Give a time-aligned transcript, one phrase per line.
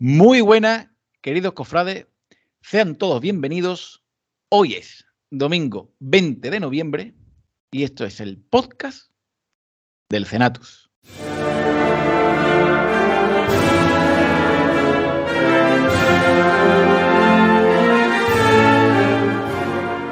[0.00, 0.86] Muy buenas,
[1.20, 2.06] queridos cofrades.
[2.62, 4.04] Sean todos bienvenidos.
[4.48, 7.14] Hoy es domingo 20 de noviembre
[7.72, 9.10] y esto es el podcast
[10.08, 10.88] del Cenatus.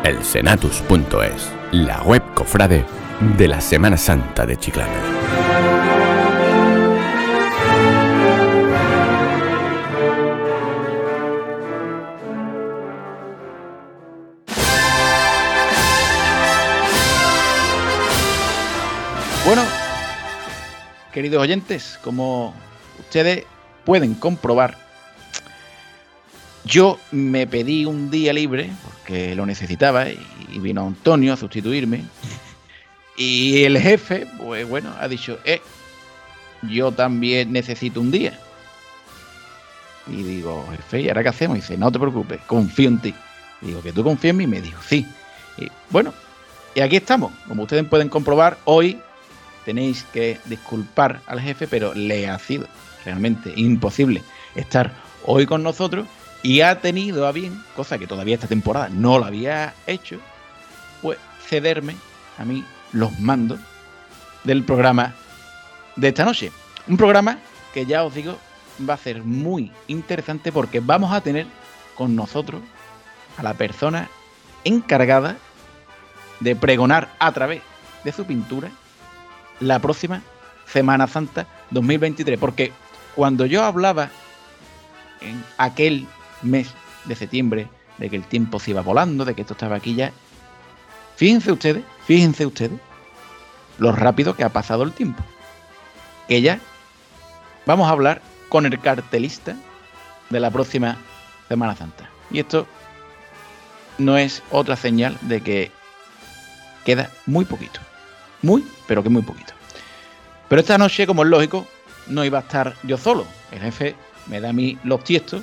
[0.03, 2.85] El Cenatus.es, la web cofrade
[3.39, 5.16] de la Semana Santa de Chiclana.
[21.17, 22.55] Queridos oyentes, como
[23.01, 23.45] ustedes
[23.87, 24.77] pueden comprobar,
[26.67, 32.05] yo me pedí un día libre porque lo necesitaba y vino Antonio a sustituirme.
[33.19, 35.63] Y el jefe, pues bueno, ha dicho, eh,
[36.61, 38.39] yo también necesito un día.
[40.07, 41.57] Y digo, jefe, ¿y ahora qué hacemos?
[41.57, 43.15] Y dice, no te preocupes, confío en ti.
[43.63, 44.45] digo, ¿que tú confías en mí?
[44.45, 45.07] Y me dijo, sí.
[45.57, 46.13] Y bueno,
[46.75, 47.33] y aquí estamos.
[47.49, 49.01] Como ustedes pueden comprobar, hoy
[49.67, 52.69] tenéis que disculpar al jefe, pero le ha sido
[53.05, 54.23] realmente imposible
[54.55, 54.93] estar
[55.25, 56.07] hoy con nosotros
[56.45, 60.21] y ha tenido a bien, cosa que todavía esta temporada no lo había hecho,
[61.03, 61.97] pues cederme
[62.39, 63.59] a mí los mandos
[64.45, 65.17] del programa
[65.97, 66.53] de esta noche.
[66.87, 67.41] Un programa
[67.75, 68.39] que ya os digo
[68.89, 71.49] va a ser muy interesante porque vamos a tener
[71.97, 72.63] con nosotros
[73.37, 74.09] a la persona
[74.63, 75.37] encargada
[76.39, 77.63] de pregonar a través
[78.05, 78.71] de su pintura
[79.61, 80.23] la próxima
[80.67, 82.39] Semana Santa 2023.
[82.39, 82.73] Porque
[83.15, 84.11] cuando yo hablaba
[85.21, 86.07] en aquel
[86.43, 86.69] mes
[87.05, 90.13] de septiembre de que el tiempo se iba volando, de que esto estaba aquí ya,
[91.17, 92.79] fíjense ustedes, fíjense ustedes
[93.79, 95.23] lo rápido que ha pasado el tiempo.
[96.29, 96.61] Que ya
[97.65, 99.57] vamos a hablar con el cartelista
[100.31, 100.97] de la próxima
[101.49, 102.11] Semana Santa.
[102.31, 102.67] Y esto
[103.99, 105.71] no es otra señal de que
[106.85, 107.81] queda muy poquito.
[108.43, 109.53] Muy, pero que muy poquito.
[110.49, 111.67] Pero esta noche, como es lógico,
[112.07, 113.27] no iba a estar yo solo.
[113.51, 113.95] El jefe
[114.27, 115.43] me da a mí los tiestos,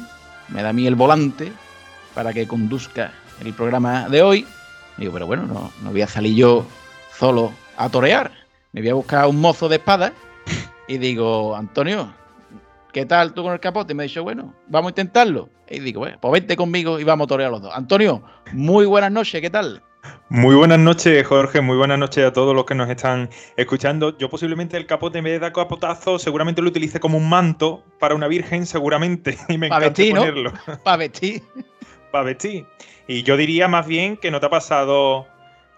[0.50, 1.52] me da a mí el volante
[2.14, 3.12] para que conduzca
[3.44, 4.48] el programa de hoy.
[4.98, 6.66] Digo, pero bueno, no, no voy a salir yo
[7.18, 8.32] solo a torear.
[8.72, 10.14] Me voy a buscar un mozo de espada
[10.88, 12.14] y digo, Antonio,
[12.92, 13.94] ¿qué tal tú con el capote?
[13.94, 15.50] Y me ha dicho, bueno, vamos a intentarlo.
[15.70, 17.74] Y digo, bueno, pues vente conmigo y vamos a torear los dos.
[17.74, 19.82] Antonio, muy buenas noches, ¿qué tal?
[20.30, 21.62] Muy buenas noches, Jorge.
[21.62, 24.18] Muy buenas noches a todos los que nos están escuchando.
[24.18, 27.84] Yo posiblemente el capote en vez de dar capotazo, seguramente lo utilice como un manto
[28.00, 29.38] para una virgen, seguramente.
[29.48, 30.52] Y me encanta vestir, ponerlo.
[30.68, 30.84] ¿no?
[30.84, 31.44] Para vestir.
[32.12, 32.66] para vestir.
[33.08, 35.28] Y yo diría más bien que no te ha pasado.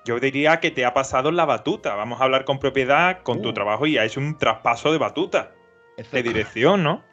[0.06, 1.96] Yo diría que te ha pasado la batuta.
[1.96, 3.42] Vamos a hablar con propiedad con uh.
[3.42, 5.52] tu trabajo y ha hecho un traspaso de batuta.
[5.98, 7.04] Eso de dirección, ¿no?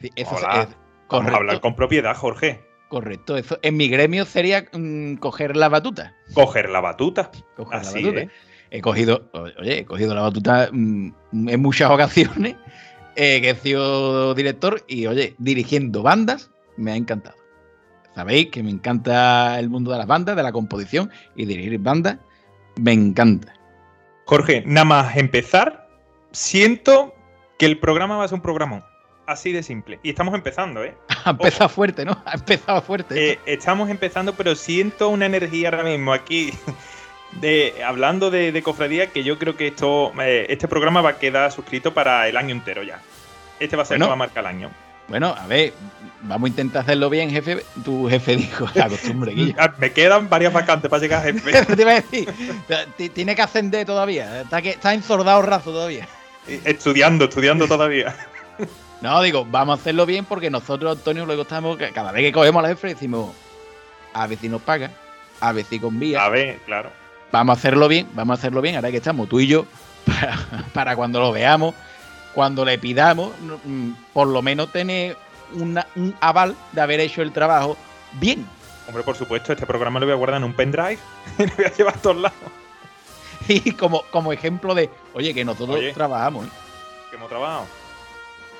[0.00, 0.62] Sí, eso Hola.
[0.62, 0.76] es.
[1.08, 2.67] Vamos a hablar con propiedad, Jorge.
[2.88, 6.14] Correcto, eso en mi gremio sería mmm, coger la batuta.
[6.32, 7.30] Coger la batuta.
[7.56, 8.22] Coger Así, la batuta.
[8.22, 8.30] ¿eh?
[8.70, 12.56] He cogido, oye, he cogido la batuta mmm, en muchas ocasiones,
[13.16, 17.36] eh, que he sido director y, oye, dirigiendo bandas, me ha encantado.
[18.14, 22.16] Sabéis que me encanta el mundo de las bandas, de la composición y dirigir bandas,
[22.80, 23.54] me encanta.
[24.24, 25.88] Jorge, nada más empezar,
[26.32, 27.14] siento
[27.58, 28.82] que el programa va a ser un programón.
[29.28, 30.00] Así de simple.
[30.02, 30.94] Y estamos empezando, ¿eh?
[31.24, 31.74] Ha empezado Ojo.
[31.74, 32.16] fuerte, ¿no?
[32.24, 33.32] Ha empezado fuerte.
[33.32, 36.52] Eh, estamos empezando, pero siento una energía ahora mismo aquí.
[37.42, 41.18] De, hablando de, de, cofradía, que yo creo que esto, eh, este programa va a
[41.18, 43.02] quedar suscrito para el año entero ya.
[43.60, 44.70] Este va a ser bueno, el que va a marcar el año.
[45.08, 45.74] Bueno, a ver,
[46.22, 47.62] vamos a intentar hacerlo bien, jefe.
[47.84, 49.54] Tu jefe dijo la costumbre, Guillo.
[49.78, 51.66] Me quedan varias vacantes para llegar jefe.
[51.76, 52.32] Te iba a decir,
[53.12, 54.40] tiene que ascender todavía.
[54.40, 56.08] Está, que, está enzordado raso todavía.
[56.64, 58.16] Estudiando, estudiando todavía.
[59.00, 62.62] No, digo, vamos a hacerlo bien porque nosotros, Antonio, luego estamos, cada vez que cogemos
[62.62, 63.32] la jefe decimos,
[64.12, 64.90] a ver si nos paga,
[65.40, 66.24] a ver si convía.
[66.24, 66.90] A ver, claro.
[67.30, 69.66] Vamos a hacerlo bien, vamos a hacerlo bien, ahora que estamos tú y yo,
[70.06, 70.38] para,
[70.72, 71.74] para cuando lo veamos,
[72.34, 73.32] cuando le pidamos,
[73.64, 75.16] mm, por lo menos tener
[75.52, 77.76] una, un aval de haber hecho el trabajo
[78.14, 78.46] bien.
[78.88, 80.98] Hombre, por supuesto, este programa lo voy a guardar en un pendrive
[81.38, 82.38] y lo voy a llevar a todos lados.
[83.48, 86.46] Y como, como ejemplo de, oye, que nosotros oye, trabajamos.
[86.46, 86.50] ¿eh?
[87.08, 87.66] Que hemos trabajado.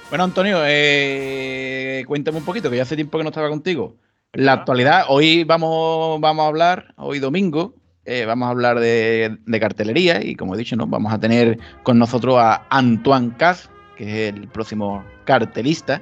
[0.09, 3.95] Bueno, Antonio, eh, cuéntame un poquito, que ya hace tiempo que no estaba contigo.
[4.33, 7.75] La actualidad, hoy vamos, vamos a hablar, hoy domingo,
[8.07, 10.87] eh, vamos a hablar de, de, cartelería y como he dicho, ¿no?
[10.87, 13.69] vamos a tener con nosotros a Antoine Cas,
[13.99, 16.01] que es el próximo cartelista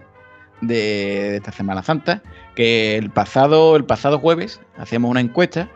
[0.61, 2.23] de, de, esta Semana Santa,
[2.55, 5.69] que el pasado, el pasado jueves hacíamos una encuesta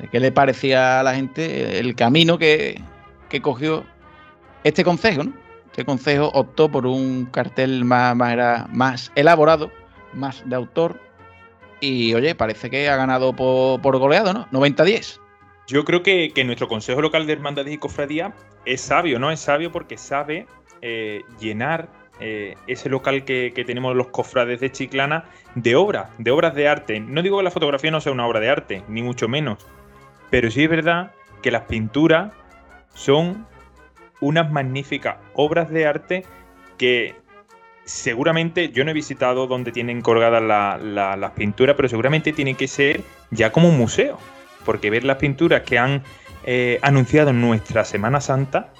[0.00, 2.82] de qué le parecía a la gente el camino que,
[3.28, 3.84] que cogió
[4.64, 5.45] este consejo, ¿no?
[5.76, 8.16] Este consejo optó por un cartel más,
[8.70, 9.70] más, elaborado,
[10.14, 10.98] más de autor.
[11.80, 14.48] Y oye, parece que ha ganado por, goleado, ¿no?
[14.52, 15.20] 90-10.
[15.66, 18.32] Yo creo que, nuestro Consejo Local de Hermandades y Cofradía
[18.64, 19.30] es sabio, ¿no?
[19.30, 20.46] Es sabio porque sabe
[20.80, 21.90] eh, llenar
[22.20, 25.26] eh, ese local que, tenemos los cofrades de Chiclana
[25.56, 27.00] de obras, de obras de arte.
[27.00, 29.58] No digo que la fotografía no sea una obra de arte, ni mucho menos.
[30.30, 31.12] Pero sí es verdad
[31.42, 32.32] que las pinturas
[32.94, 33.46] son
[34.20, 36.24] unas magníficas obras de arte
[36.78, 37.14] que
[37.84, 43.00] seguramente yo no he visitado donde tienen colgadas las pinturas, pero seguramente tiene que ser
[43.30, 44.18] ya como un museo.
[44.64, 46.02] Porque ver las pinturas que han
[46.44, 48.72] eh, anunciado en nuestra Semana Santa,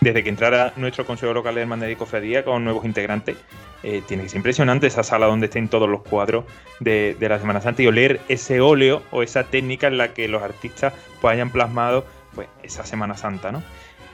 [0.00, 3.36] desde que entrara nuestro Consejo Local de Hermandad y Cofradía con nuevos integrantes,
[3.82, 6.44] eh, tiene que ser impresionante esa sala donde estén todos los cuadros
[6.80, 10.42] de, la Semana Santa y oler ese óleo o esa técnica en la que los
[10.42, 13.62] artistas pues, hayan plasmado pues, esa Semana Santa, ¿no?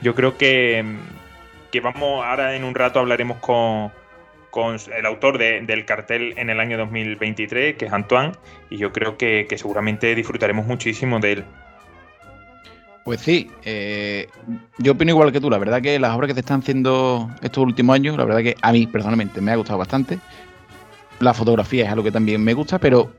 [0.01, 0.83] Yo creo que,
[1.71, 3.91] que vamos, ahora en un rato hablaremos con,
[4.97, 8.31] el autor del cartel en el año 2023, que es Antoine,
[8.69, 11.43] y yo creo que, seguramente disfrutaremos muchísimo de él.
[13.03, 14.27] Pues sí, eh,
[14.79, 17.63] yo opino igual que tú, la verdad que las obras que se están haciendo estos
[17.63, 20.19] últimos años, la verdad que a mí personalmente me ha gustado bastante.
[21.19, 23.11] La fotografía es algo que también me gusta, pero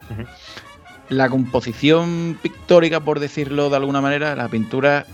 [1.09, 5.07] la composición pictórica, por decirlo de alguna manera, la pintura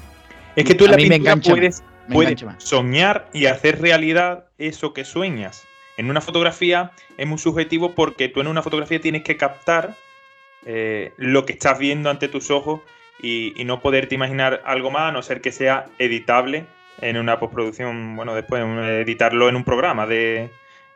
[0.56, 1.70] es que tú en la pintura
[2.12, 5.64] puedes, soñar y hacer realidad eso que sueñas.
[5.96, 9.94] En una fotografía es muy subjetivo porque tú en una fotografía tienes que captar
[10.66, 12.80] eh, lo que estás viendo ante tus ojos
[13.20, 16.66] y, no poderte imaginar algo más a no ser que sea editable
[17.00, 20.50] en una postproducción, bueno, después editarlo en un programa de,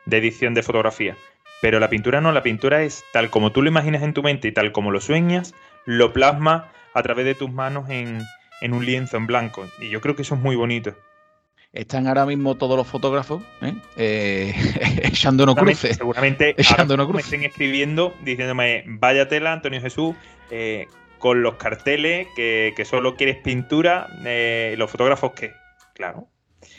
[0.05, 1.15] de edición de fotografía.
[1.61, 4.47] Pero la pintura no, la pintura es tal como tú lo imaginas en tu mente
[4.47, 5.53] y tal como lo sueñas,
[5.85, 8.21] lo plasma a través de tus manos en,
[8.61, 9.67] en un lienzo en blanco.
[9.79, 10.93] Y yo creo que eso es muy bonito.
[11.71, 13.75] Están ahora mismo todos los fotógrafos ¿eh?
[13.95, 14.53] eh
[15.03, 15.97] echándonos cruces.
[15.97, 16.55] Seguramente
[17.13, 20.15] me estén escribiendo diciéndome, vaya tela, Antonio Jesús,
[20.49, 20.87] eh,
[21.19, 25.53] con los carteles, que, solo quieres pintura, eh, los fotógrafos qué.
[25.93, 26.27] Claro.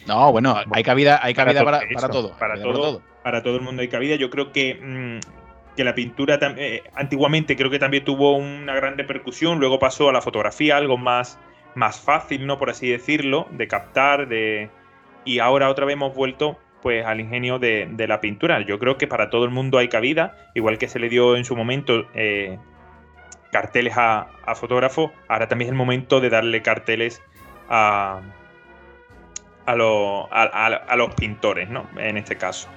[0.07, 3.57] No, bueno, hay cabida, hay cabida para, para, todo, para, todo, para todo.
[3.57, 4.17] el mundo hay cabida.
[4.17, 5.21] Yo creo que mm,
[5.77, 6.39] que la pintura
[6.95, 11.39] antiguamente creo que también tuvo una gran repercusión, luego pasó a la fotografía, algo más,
[11.75, 12.59] más fácil, ¿no?
[12.59, 14.71] Por así decirlo, de captar, de...
[15.25, 18.61] Y ahora otra vez hemos vuelto pues al ingenio de, la pintura.
[18.61, 21.45] Yo creo que para todo el mundo hay cabida, igual que se le dio en
[21.45, 22.59] su momento eh,
[23.53, 27.23] carteles a, fotógrafos, ahora también es el momento de darle carteles
[27.69, 28.21] a,
[29.67, 31.87] a, a, los pintores, ¿no?
[31.97, 32.69] En este caso.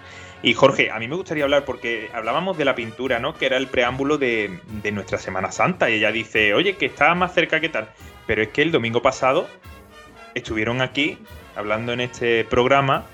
[0.43, 3.33] Y Jorge, a mí me gustaría hablar porque hablábamos de la pintura, ¿no?
[3.33, 4.59] Que era el preámbulo de,
[4.91, 5.89] nuestra Semana Santa.
[5.89, 7.87] Y ella dice, oye, que está más cerca que tal.
[8.27, 9.47] Pero es que el domingo pasado
[10.33, 11.17] estuvieron aquí
[11.55, 13.05] hablando en este programa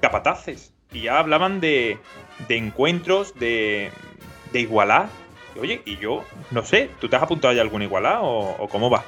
[0.00, 1.98] capataces y ya hablaban de,
[2.48, 3.92] encuentros, de,
[4.52, 5.06] de igualar.
[5.60, 9.04] Oye, y yo, no sé, ¿tú te has apuntado ya algún igualá o, cómo va?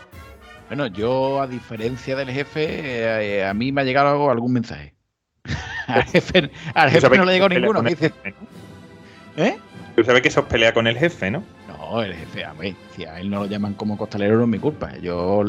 [0.69, 4.95] Bueno, yo, a diferencia del jefe, eh, a mí me ha llegado algún mensaje.
[5.87, 7.83] Al jefe, al jefe no le llegó ninguno.
[7.83, 8.13] Dice,
[9.37, 9.57] ¿Eh?
[9.95, 11.43] Tú sabes que eso es pelea con el jefe, ¿no?
[11.69, 14.49] No, el jefe, a mí, si a él no lo llaman como costalero no es
[14.49, 14.97] mi culpa.
[14.99, 15.45] Yo,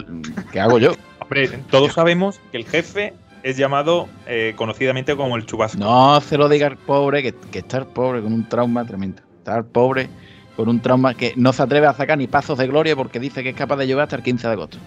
[0.51, 0.93] ¿qué hago yo?
[1.19, 3.13] Hombre, todos sabemos que el jefe
[3.43, 5.79] es llamado eh, conocidamente como el chubasco.
[5.79, 9.21] No se lo diga al pobre, que, que estar pobre con un trauma tremendo.
[9.39, 10.09] Estar pobre
[10.55, 13.43] con un trauma que no se atreve a sacar ni pasos de gloria porque dice
[13.43, 14.77] que es capaz de llevar hasta el 15 de agosto.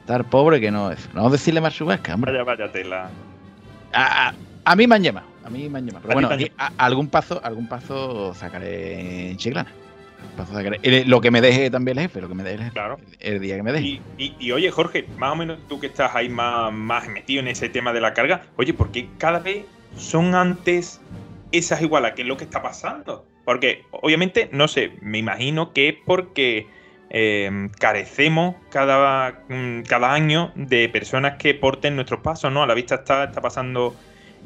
[0.00, 1.08] Estar pobre que no es.
[1.14, 2.32] No decirle más chubasca, hombre.
[2.32, 3.10] Vaya, vaya tela.
[3.92, 4.32] A,
[4.64, 5.26] a, mí me han llamado.
[5.44, 6.06] A mí me han llamado.
[6.06, 9.70] Pero bueno, algún paso, algún paso sacaré en Chiclana.
[10.82, 12.98] Eh, lo que me deje también el jefe, lo que me deje el, jefe, claro.
[13.20, 14.00] el día que me deje.
[14.16, 17.68] Y, oye, Jorge, más o menos tú que estás ahí más, más metido en ese
[17.68, 19.64] tema de la carga, oye, ¿por qué cada vez
[19.96, 21.00] son antes
[21.52, 22.12] esas igualas?
[22.12, 23.26] ¿Qué es lo que está pasando?
[23.44, 26.68] Porque obviamente, no sé, me imagino que es porque
[27.10, 32.62] em, carecemos cada, mm, cada año de personas que porten nuestros pasos, ¿no?
[32.62, 33.94] A la vista está, está pasando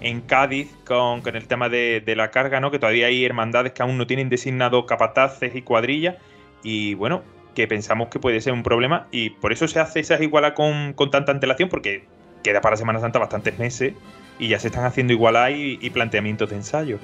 [0.01, 2.71] en Cádiz con, el tema de, la carga, ¿no?
[2.71, 6.17] Que todavía hay hermandades que aún no tienen designado capataces y cuadrillas.
[6.63, 7.23] Y bueno,
[7.55, 9.07] que pensamos que puede ser un problema.
[9.11, 12.05] Y por eso se hace esa iguala con, con tanta antelación, porque
[12.43, 13.95] queda para Semana Santa bastantes meses
[14.39, 16.99] y ya se están haciendo iguala y, y planteamientos de ensayo.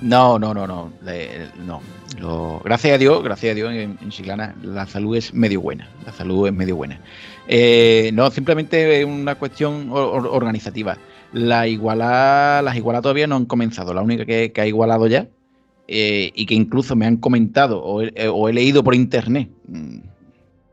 [0.00, 0.92] No, no, no, no.
[2.18, 2.60] no.
[2.64, 5.88] gracias a Dios, gracias a Dios en, Chiclana la salud es medio buena.
[6.06, 7.00] La salud es medio buena.
[7.48, 10.96] Eh, no, simplemente es una cuestión organizativa.
[11.32, 13.94] La iguala, las igualas todavía no han comenzado.
[13.94, 15.28] La única que, ha igualado ya
[15.86, 19.48] eh, y que incluso me han comentado o he, leído por internet.
[19.68, 20.00] Mm,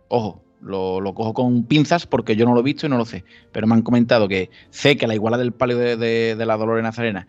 [0.08, 3.24] ojo, lo, cojo con pinzas porque yo no lo he visto y no lo sé.
[3.52, 7.28] Pero me han comentado que sé que la iguala del palio de, la Dolores Nazarena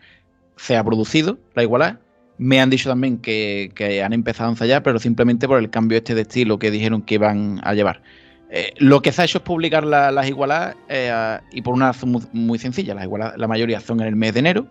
[0.56, 2.00] se ha producido, la iguala.
[2.38, 6.14] Me han dicho también que, han empezado a ensayar, pero simplemente por el cambio este
[6.14, 8.02] de estilo que dijeron que iban a llevar.
[8.50, 12.26] Eh, lo que se ha hecho es publicar las igualas eh, y por una razón
[12.32, 12.94] muy, sencilla.
[12.94, 14.66] Las igualas, la mayoría son en el mes de enero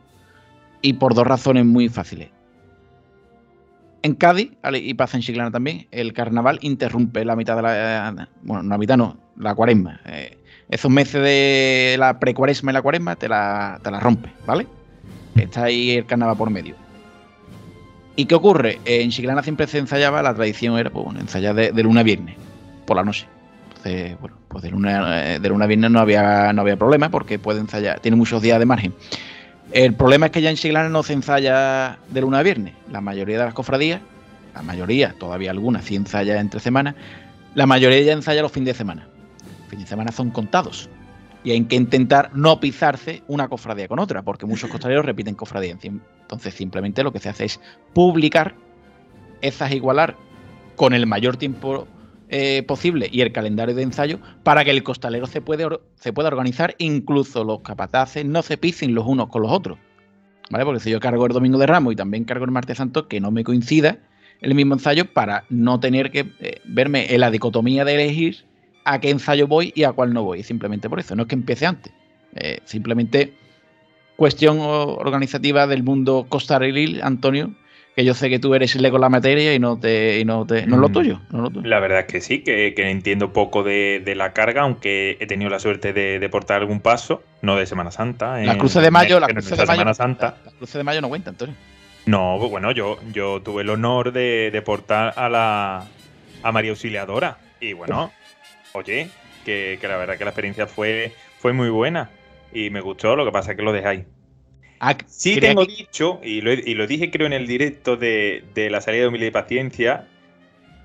[0.81, 2.29] y por dos razones muy fáciles.
[4.03, 8.27] En Cádiz, y pasa en Chiclana también, el carnaval interrumpe la mitad de la.
[8.43, 9.99] Bueno, la mitad no, la cuaresma.
[10.05, 10.37] Eh,
[10.69, 14.67] esos meses de la precuaresma y la cuaresma te la, te la rompe, ¿vale?
[15.35, 16.75] Está ahí el carnaval por medio.
[18.15, 18.79] ¿Y qué ocurre?
[18.85, 22.35] En Chiclana siempre se ensayaba, la tradición era pues, bueno, ensayar de, luna a viernes,
[22.85, 23.27] por la noche.
[24.19, 27.39] Bueno, pues de luna, eh, de luna a viernes no había, no había problema porque
[27.39, 28.93] puede ensayar, tiene muchos días de margen.
[29.71, 32.73] El problema es que ya en Chiclana no se ensaya de luna a viernes.
[32.91, 34.01] La mayoría de las cofradías,
[34.55, 36.95] la mayoría, todavía algunas, sí ensaya entre semanas,
[37.53, 39.07] la mayoría ya ensaya los fines de semana.
[39.59, 40.89] Los fines de semana son contados.
[41.43, 45.77] Y hay que intentar no pisarse una cofradía con otra, porque muchos costaleros repiten cofradía.
[45.81, 47.59] Entonces simplemente lo que se hace es
[47.93, 48.55] publicar
[49.41, 50.15] esas igualar
[50.75, 51.87] con el mayor tiempo
[52.29, 55.65] eh, posible y el calendario de ensayo para que el costalero se, puede,
[55.95, 59.77] se pueda organizar, incluso los capataces no se pisen los unos con los otros.
[60.49, 60.65] ¿Vale?
[60.65, 63.19] Porque si yo cargo el domingo de Ramos y también cargo el martes santo, que
[63.19, 63.99] no me coincida
[64.41, 68.45] el mismo ensayo para no tener que eh, verme en la dicotomía de elegir
[68.85, 70.43] a qué ensayo voy y a cuál no voy.
[70.43, 71.91] Simplemente por eso, no es que empiece antes.
[72.35, 73.33] Eh, simplemente
[74.15, 77.55] cuestión organizativa del mundo costaril, Antonio,
[77.97, 80.45] que yo sé que tú eres le con la materia y no te, y no
[80.45, 80.93] te, no es lo mm.
[80.93, 81.19] tuyo,
[81.63, 85.57] La verdad es que sí, que, entiendo poco de, la carga, aunque he tenido la
[85.57, 88.37] suerte de, portar algún paso, no de Semana Santa.
[88.37, 90.37] La cruz de mayo, la cruz de mayo, Santa.
[90.45, 91.55] La, cruz de mayo no cuenta, Antonio.
[92.05, 95.87] No, pues bueno, yo, yo tuve el honor de, portar a la
[96.43, 97.39] a María Auxiliadora.
[97.59, 98.11] Y bueno,
[98.73, 99.09] oye,
[99.43, 102.11] que, la verdad que la experiencia fue, fue muy buena.
[102.53, 104.03] Y me gustó, lo que pasa es que lo dejáis.
[104.79, 109.07] Ah, sí tengo dicho, y lo, dije creo en el directo de, la salida de
[109.07, 110.07] Humildad y Paciencia,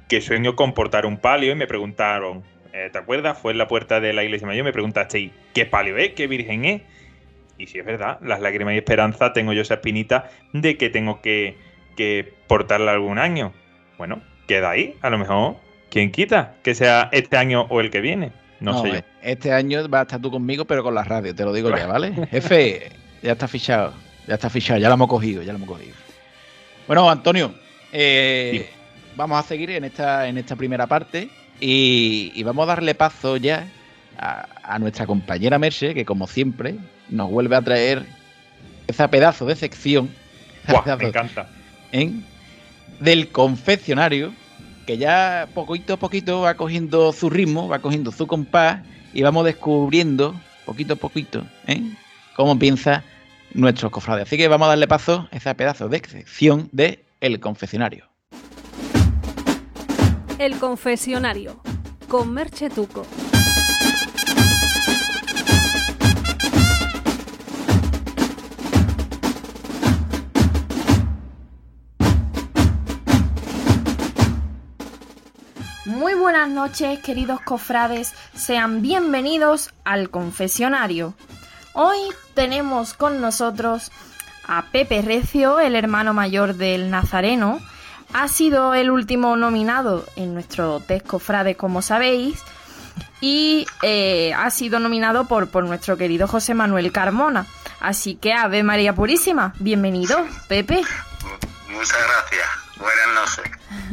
[0.08, 3.38] que sueño con portar un palio y me preguntaron, eh, ¿te acuerdas?
[3.38, 6.12] Fue en la puerta de la iglesia mayor, me preguntaste, ¿qué palio es?
[6.14, 6.82] ¿Qué virgen es?
[7.58, 11.20] Y si es verdad, las lágrimas y esperanza, tengo yo esa espinita de que tengo
[11.20, 11.56] que,
[11.96, 13.52] que portarla algún año.
[13.98, 15.56] Bueno, queda ahí, a lo mejor,
[15.90, 16.54] ¿quién quita?
[16.62, 18.32] Que sea este año o el que viene.
[18.60, 18.98] No, sé yo.
[19.22, 21.86] Este año va a estar tú conmigo, pero con la radio, te lo digo ya,
[21.86, 22.12] ¿vale?
[22.30, 22.90] Jefe,
[23.22, 23.92] ya está fichado.
[24.26, 25.94] Ya está fichado, ya lo hemos cogido, ya lo hemos cogido.
[26.86, 27.54] Bueno, Antonio,
[27.92, 28.70] eh,
[29.16, 33.66] vamos a seguir en esta, en esta primera parte y, vamos a darle paso ya
[34.18, 36.76] a, nuestra compañera Merce, que como siempre
[37.08, 38.04] nos vuelve a traer
[38.86, 40.10] ese pedazo de sección.
[40.98, 41.48] me encanta.
[43.00, 44.32] del confeccionario,
[44.86, 48.80] que ya poquito a poquito va cogiendo su ritmo, va cogiendo su compás
[49.12, 51.82] y vamos descubriendo poquito a poquito ¿eh?
[52.34, 53.04] cómo piensa
[53.54, 54.26] nuestros cofrades.
[54.26, 58.08] Así que vamos a darle paso a ese pedazo de sección de El Confesionario.
[60.38, 61.60] El Confesionario,
[62.08, 63.06] con Merche Tuco.
[75.84, 78.14] Muy buenas noches, queridos cofrades.
[78.34, 81.14] Sean bienvenidos al confesionario.
[81.74, 81.98] Hoy
[82.34, 83.90] tenemos con nosotros
[84.46, 87.60] a Pepe Recio, el hermano mayor del Nazareno.
[88.12, 92.42] Ha sido el último nominado en nuestro test cofrade, como sabéis,
[93.22, 97.46] y eh, ha sido nominado por, por nuestro querido José Manuel Carmona.
[97.80, 100.82] Así que Ave María Purísima, bienvenido, Pepe.
[101.68, 102.48] Muchas gracias.
[102.76, 103.38] Buenas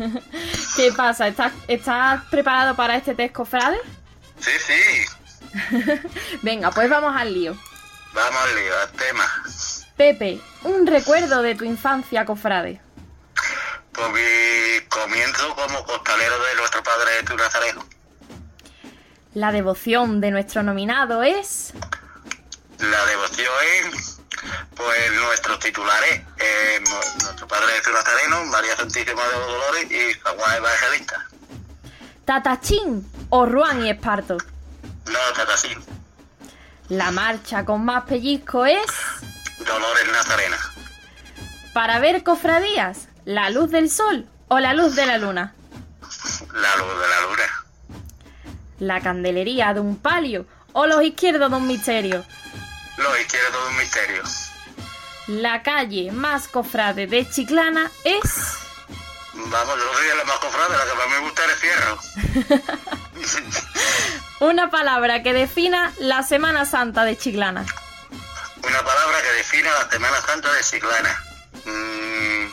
[0.01, 0.23] noches.
[0.75, 1.29] ¿Qué pasa?
[1.29, 3.77] ¿Estás, ¿Estás preparado para este test cofrade?
[4.37, 5.99] Sí, sí.
[6.41, 7.55] Venga, pues vamos al lío.
[8.13, 9.43] Vamos al lío, al tema.
[9.95, 12.81] Pepe, un recuerdo de tu infancia, cofrade.
[13.91, 17.85] Pues mi comienzo como costalero de nuestro padre de Nazareno.
[19.33, 21.73] La devoción de nuestro nominado es.
[22.79, 23.53] La devoción
[23.93, 24.21] es.
[24.75, 26.81] Pues nuestros titulares, eh,
[27.21, 31.27] nuestro padre de Nazareno, María Santísima de Dolores y San Juan Evangelista.
[32.23, 34.37] ¿Tatachín o Ruan y Esparto?
[35.07, 35.98] No, Tatachín.
[36.89, 38.81] La marcha con más pellizco es...
[39.59, 40.57] Dolores Nazarena.
[41.71, 45.53] Para ver cofradías, ¿la luz del sol o la luz de la luna?
[46.51, 48.03] La luz de la luna.
[48.79, 52.25] La candelería de un palio o los izquierdos de un misterio.
[52.97, 54.23] Los izquierdos de un misterio.
[55.27, 58.68] La calle más cofrade de Chiclana es...
[59.47, 61.99] Vamos, yo soy la más cofrade, la que más me gusta es fierro.
[64.41, 67.65] Una palabra que defina la Semana Santa de Chiclana.
[68.63, 71.23] Una palabra que defina la Semana Santa de Chiclana.
[71.65, 72.47] Mm,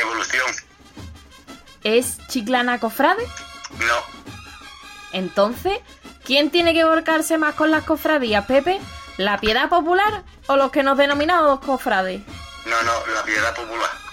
[0.00, 0.46] evolución.
[1.84, 3.24] ¿Es Chiclana cofrade?
[3.78, 4.02] No.
[5.12, 5.78] Entonces,
[6.24, 8.80] ¿quién tiene que volcarse más con las cofradías, Pepe?
[9.16, 12.20] ¿La piedad popular o los que nos denominamos cofrades?
[12.66, 14.07] No, no, la piedad popular.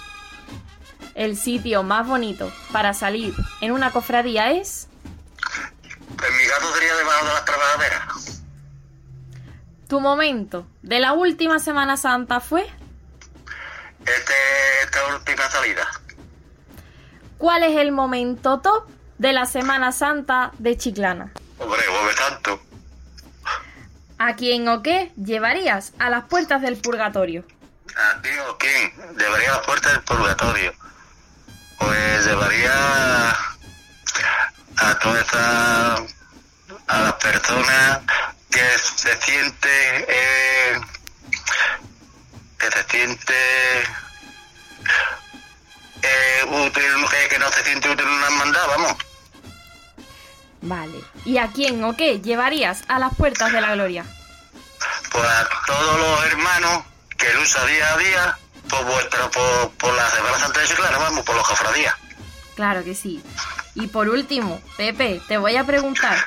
[1.15, 4.89] El sitio más bonito para salir en una cofradía es...
[6.09, 8.43] En mi caso sería debajo de las trabajaderas.
[9.87, 12.63] Tu momento de la última Semana Santa fue...
[14.05, 14.33] Este,
[14.83, 15.87] esta última salida.
[17.37, 21.31] ¿Cuál es el momento top de la Semana Santa de Chiclana?
[21.59, 22.61] Hombre, mueve tanto.
[24.17, 27.45] ¿A quién o qué llevarías a las puertas del purgatorio?
[27.95, 29.17] ¿A quién o quién?
[29.17, 30.73] Llevaría a la puerta del purgatorio.
[31.79, 33.29] Pues llevaría
[34.77, 36.01] a todas esas
[36.87, 37.99] a las personas
[38.49, 40.81] que se siente eh,
[42.59, 43.33] que se siente
[46.01, 48.95] eh, útil que, que no se siente útil en una hermandad, vamos.
[50.61, 50.99] Vale.
[51.25, 54.05] ¿Y a quién o qué llevarías a las puertas de la gloria?
[55.11, 56.83] Pues a todos los hermanos
[57.17, 58.37] que lucha día a día
[58.69, 61.95] por vuestra por, por la Semana Santa de Chiclana, vamos, por los cofradías.
[62.55, 63.21] Claro que sí.
[63.73, 66.17] Y por último, Pepe, te voy a preguntar,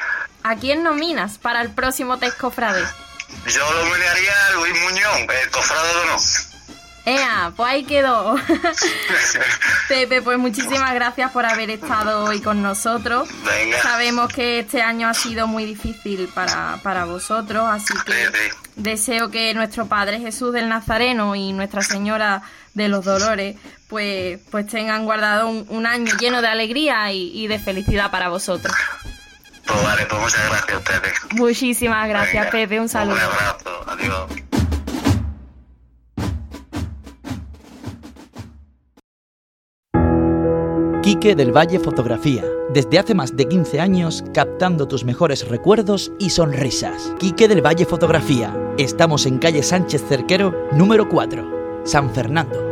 [0.42, 2.84] ¿a quién nominas para el próximo test cofrade?
[3.46, 6.20] Yo lo nominaría a Luis Muñoz, el cofrade de honor.
[7.08, 7.52] ¡Ea!
[7.56, 8.36] Pues ahí quedó.
[9.88, 13.28] Pepe, pues muchísimas gracias por haber estado hoy con nosotros.
[13.44, 13.80] Venga.
[13.82, 18.28] Sabemos que este año ha sido muy difícil para, para vosotros, así que
[18.76, 22.42] deseo que nuestro Padre Jesús del Nazareno y Nuestra Señora
[22.74, 23.56] de los Dolores
[23.88, 28.28] pues, pues tengan guardado un, un año lleno de alegría y, y de felicidad para
[28.28, 28.74] vosotros.
[29.66, 31.12] Pues vale, pues muchas gracias ustedes.
[31.32, 32.50] Muchísimas gracias, Venga.
[32.50, 32.80] Pepe.
[32.80, 33.16] Un saludo.
[33.16, 34.47] Un abrazo, adiós.
[41.20, 42.44] Quique del Valle Fotografía.
[42.72, 47.12] Desde hace más de 15 años captando tus mejores recuerdos y sonrisas.
[47.18, 48.56] Quique del Valle Fotografía.
[48.78, 52.67] Estamos en calle Sánchez Cerquero, número 4, San Fernando.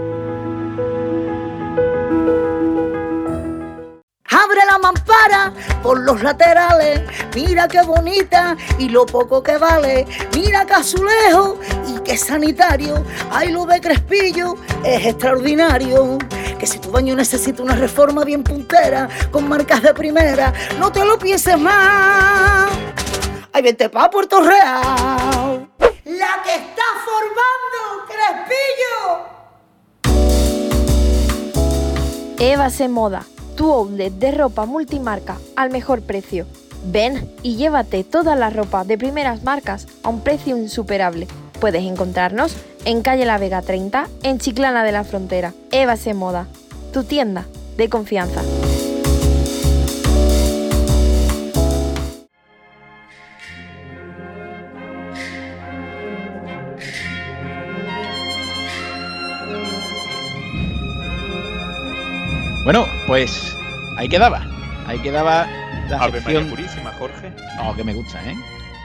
[4.86, 7.00] Mampara por los laterales,
[7.34, 10.06] mira qué bonita y lo poco que vale.
[10.34, 13.02] Mira qué azulejo y qué sanitario.
[13.30, 16.18] Ay, lo de Crespillo es extraordinario.
[16.58, 21.04] Que si tu baño necesita una reforma bien puntera, con marcas de primera, no te
[21.04, 22.70] lo pienses más.
[23.52, 25.68] Ay, vente pa' Puerto Real.
[26.04, 29.36] La que está formando Crespillo.
[32.38, 33.24] Eva se moda,
[33.56, 36.46] tu outlet de ropa multimarca al mejor precio.
[36.84, 41.26] Ven y llévate toda la ropa de primeras marcas a un precio insuperable.
[41.60, 45.54] Puedes encontrarnos en calle La Vega 30, en Chiclana de la Frontera.
[45.72, 46.46] Eva se moda,
[46.92, 48.42] tu tienda de confianza.
[63.16, 63.56] Pues
[63.96, 64.42] ahí quedaba.
[64.86, 65.46] Ahí quedaba
[65.88, 66.50] la Ave María sección.
[66.50, 67.32] Purísima, Jorge.
[67.62, 68.36] Oh, que me gusta, ¿eh?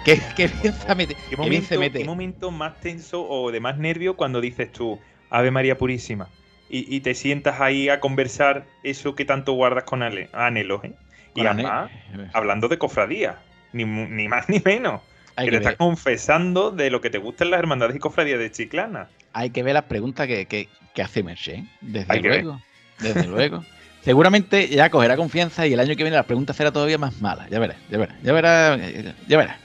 [0.05, 1.15] Que, que bien se mete.
[1.29, 1.99] ¿Qué que bien se momento, mete.
[1.99, 4.97] qué momento más tenso o de más nervio cuando dices tú,
[5.29, 6.29] Ave María Purísima?
[6.69, 10.93] Y, y te sientas ahí a conversar eso que tanto guardas con ale- anhelos, ¿eh?
[11.35, 11.91] Y además,
[12.31, 13.39] hablando de cofradía,
[13.73, 15.01] ni, más ni menos.
[15.35, 18.39] Hay que que, te estás confesando de lo que te gustan las hermandades y cofradías
[18.39, 19.09] de Chiclana.
[19.33, 21.65] hay que ver las preguntas que, que, que hace Merche, ¿eh?
[21.81, 22.61] Desde Hay luego.
[22.99, 23.65] Desde luego.
[24.03, 27.49] Seguramente ya cogerá confianza y el año que viene las preguntas serán todavía más malas.
[27.49, 29.57] Ya verás, ya verás, ya verás, ya verás.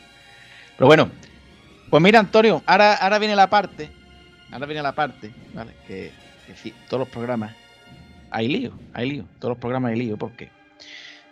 [0.76, 1.10] Pero bueno,
[1.88, 3.90] pues mira, Antonio, ahora, ahora viene la parte.
[4.52, 5.72] Ahora viene la parte, ¿vale?
[5.86, 6.12] Que,
[6.62, 7.54] sí, todos los programas
[8.30, 9.24] hay lío, hay lío.
[9.38, 10.50] Todos los programas hay lío porque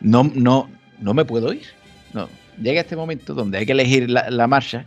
[0.01, 1.67] no, no, no me puedo ir.
[2.15, 2.29] No.
[2.61, 4.87] Llega este momento donde hay que elegir la marcha.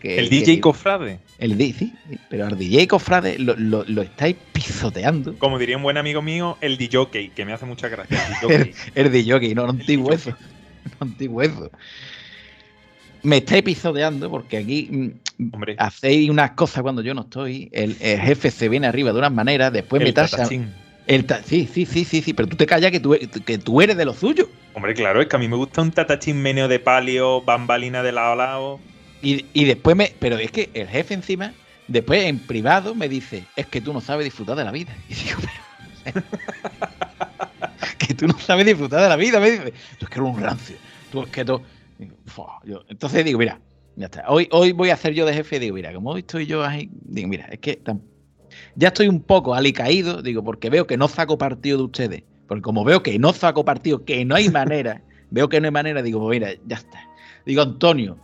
[0.00, 1.92] Que, El que- DJ Cofrade, el sí,
[2.28, 5.36] pero al DJ Cofrade lo, lo, lo estáis pisoteando.
[5.38, 8.18] como diría un buen amigo mío, el DJ, que me hace mucha gracia.
[8.42, 8.74] el DJ.
[8.94, 10.36] El DJ, no, no antiguo eso.
[11.00, 11.70] No antiguo eso.
[13.22, 17.68] Me estáis pisoteando porque aquí mm, Hombre, hacéis unas cosas cuando yo no estoy.
[17.72, 20.48] El, el jefe se viene arriba de unas maneras, después me tasa.
[21.06, 23.96] El sí, sí, sí, sí, sí, pero tú te callas que tú, que tú eres
[23.96, 24.48] de lo suyo.
[24.74, 28.12] Hombre, claro, es que a mí me gusta un tatachín meneo de palio, bambalina de
[28.12, 28.80] lado a lado.
[29.22, 30.12] Y, y después me.
[30.18, 31.52] Pero es que el jefe encima,
[31.86, 34.94] después en privado me dice, es que tú no sabes disfrutar de la vida.
[35.08, 35.38] Y digo,
[37.98, 39.72] que tú no sabes disfrutar de la vida, me dice.
[39.98, 40.76] Tú es que eres un rancio.
[41.10, 41.60] tú es que tú.
[42.88, 43.60] entonces digo, mira,
[43.96, 44.24] ya está.
[44.28, 46.88] Hoy, hoy voy a hacer yo de jefe, digo, mira, como hoy estoy yo ahí,
[47.02, 47.82] digo, mira, es que
[48.76, 52.22] ya estoy un poco alicaído, digo, porque veo que no saco partido de ustedes.
[52.46, 55.72] Porque como veo que no saco partido, que no hay manera, veo que no hay
[55.72, 57.08] manera, digo, mira, ya está.
[57.44, 58.16] Digo, Antonio,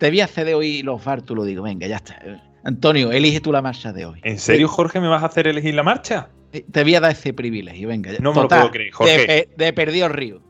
[0.00, 2.18] te voy a hacer de hoy los bártulos, digo, venga, ya está.
[2.64, 4.18] Antonio, elige tú la marcha de hoy.
[4.22, 6.30] ¿En serio, Jorge, me vas a hacer elegir la marcha?
[6.50, 8.10] Te voy a dar ese privilegio, venga.
[8.18, 9.48] No me lo puedo creer, Jorge.
[9.54, 10.40] De, perdido río.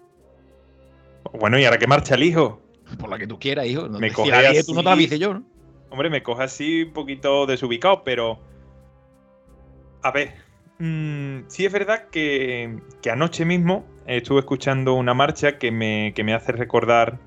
[1.33, 2.63] Bueno, ¿y ahora qué marcha elijo?
[2.97, 3.89] Por la que tú quieras, hijo.
[3.89, 5.45] me coge así, tú no te la yo, ¿no?
[5.91, 8.39] Hombre, me coge así un poquito desubicado, pero.
[10.03, 10.35] A ver.
[10.79, 16.25] Mm, sí es verdad que, que, anoche mismo estuve escuchando una marcha que me, que
[16.25, 17.19] me hace recordar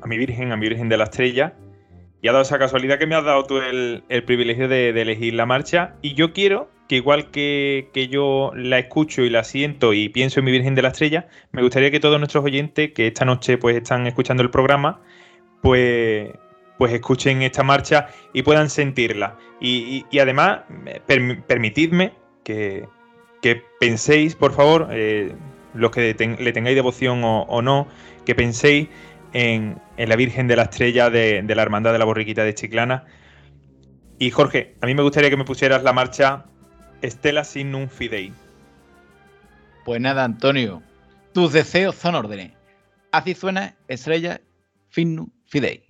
[0.00, 1.54] a mi Virgen, a mi Virgen de la Estrella.
[2.22, 5.46] Y ha dado esa casualidad que me has dado tú el, privilegio de, elegir la
[5.46, 5.94] marcha.
[6.02, 10.40] Y yo quiero que igual que, que, yo la escucho y la siento y pienso
[10.40, 13.58] en mi Virgen de la Estrella, me gustaría que todos nuestros oyentes que esta noche
[13.58, 15.00] pues están escuchando el programa,
[15.62, 16.30] pues,
[16.78, 19.36] pues escuchen esta marcha y puedan sentirla.
[19.60, 20.60] Y, además,
[21.06, 22.12] permitidme
[22.44, 22.86] que,
[23.80, 25.34] penséis, por favor, eh,
[25.74, 27.88] los que le tengáis devoción o no,
[28.24, 28.88] que penséis
[29.36, 33.04] en, la Virgen de la Estrella de, la Hermandad de la Borriquita de Chiclana.
[34.18, 36.46] Y Jorge, a mí me gustaría que me pusieras la marcha
[37.02, 38.32] Estela sin un fidei.
[39.84, 40.82] Pues nada, Antonio,
[41.34, 42.52] tus deseos son órdenes.
[43.12, 44.40] Así suena Estrella
[44.88, 45.85] Finnum Fidei.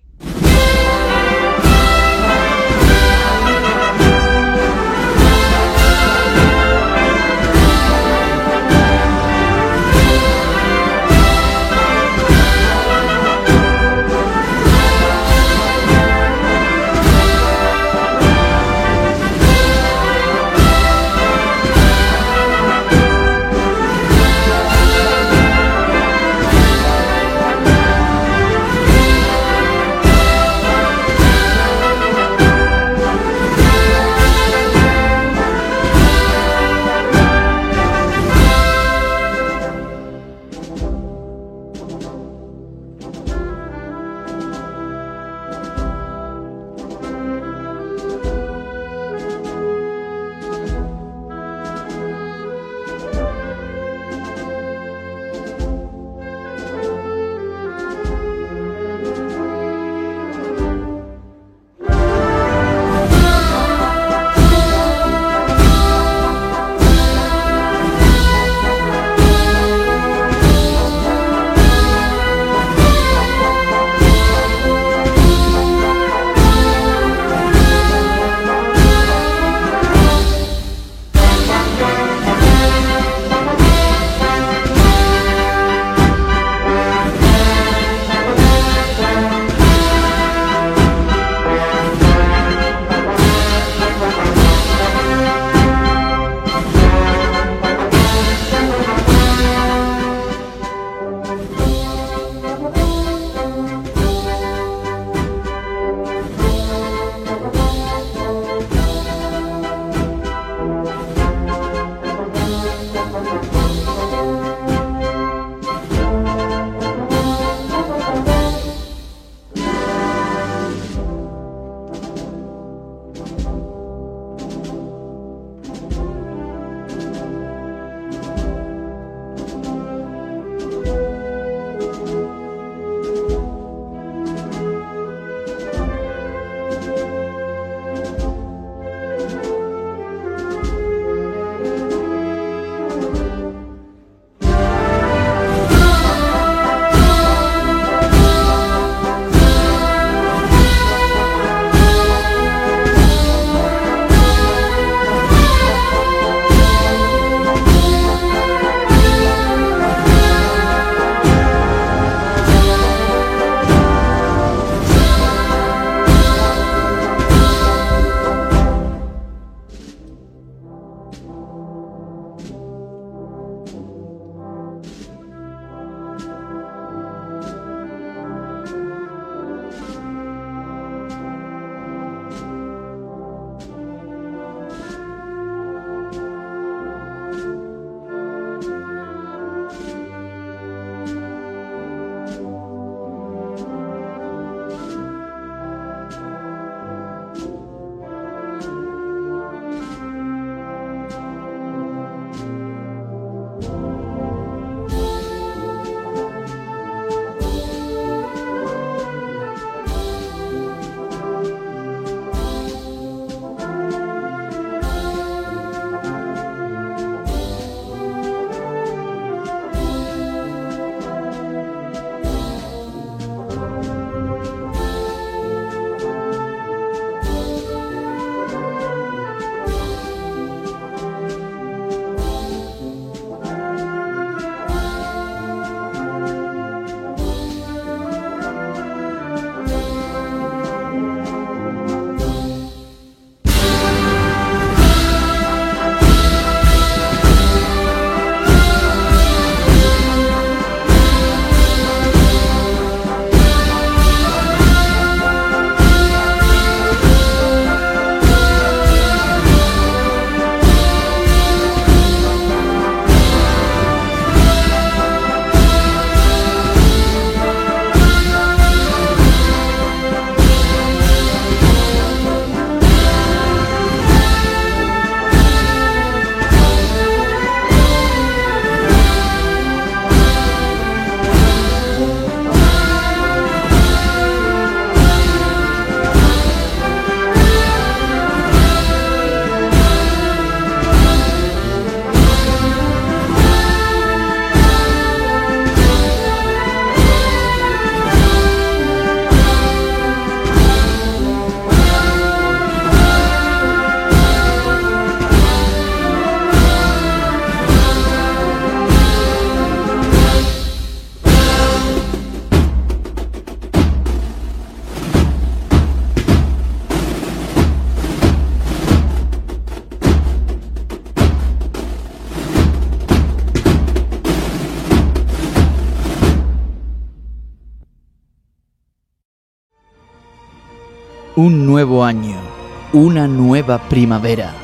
[332.97, 334.55] Una nueva primavera,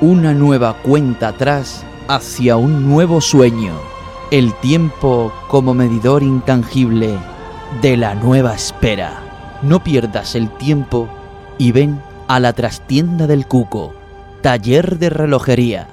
[0.00, 3.74] una nueva cuenta atrás hacia un nuevo sueño,
[4.30, 7.18] el tiempo como medidor intangible
[7.82, 9.20] de la nueva espera.
[9.60, 11.06] No pierdas el tiempo
[11.58, 13.92] y ven a la trastienda del Cuco,
[14.40, 15.86] taller de relojería,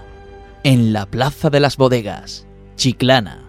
[0.63, 3.46] en la Plaza de las Bodegas, Chiclana.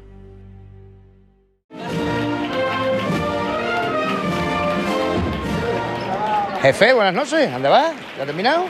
[6.62, 7.52] Jefe, buenas noches.
[7.52, 7.92] ¿Dónde vas?
[8.18, 8.66] ¿Ya terminado?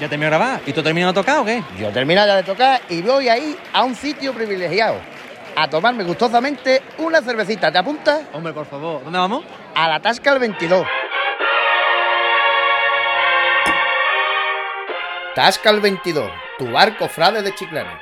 [0.00, 0.60] ¿Ya terminó de grabar?
[0.66, 1.62] ¿Y tú terminas de tocar o qué?
[1.78, 4.96] Yo he terminado ya de tocar y voy ahí a un sitio privilegiado
[5.56, 7.70] a tomarme gustosamente una cervecita.
[7.70, 8.22] ¿Te apuntas?
[8.32, 9.02] Hombre, por favor.
[9.04, 9.44] ¿Dónde vamos?
[9.74, 10.86] A la Tasca el 22.
[15.34, 18.00] Tasca el 22, tu barco frade de Chiclana.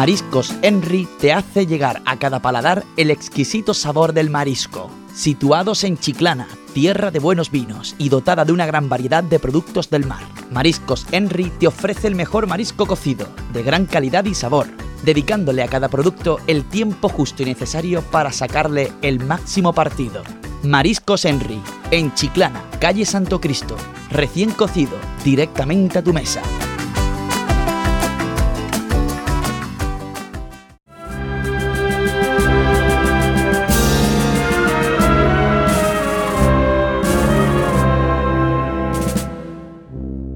[0.00, 4.90] Mariscos Henry te hace llegar a cada paladar el exquisito sabor del marisco.
[5.14, 9.90] Situados en Chiclana, tierra de buenos vinos y dotada de una gran variedad de productos
[9.90, 14.68] del mar, Mariscos Henry te ofrece el mejor marisco cocido, de gran calidad y sabor,
[15.04, 20.22] dedicándole a cada producto el tiempo justo y necesario para sacarle el máximo partido.
[20.62, 21.60] Mariscos Henry,
[21.90, 23.76] en Chiclana, calle Santo Cristo,
[24.10, 26.40] recién cocido, directamente a tu mesa.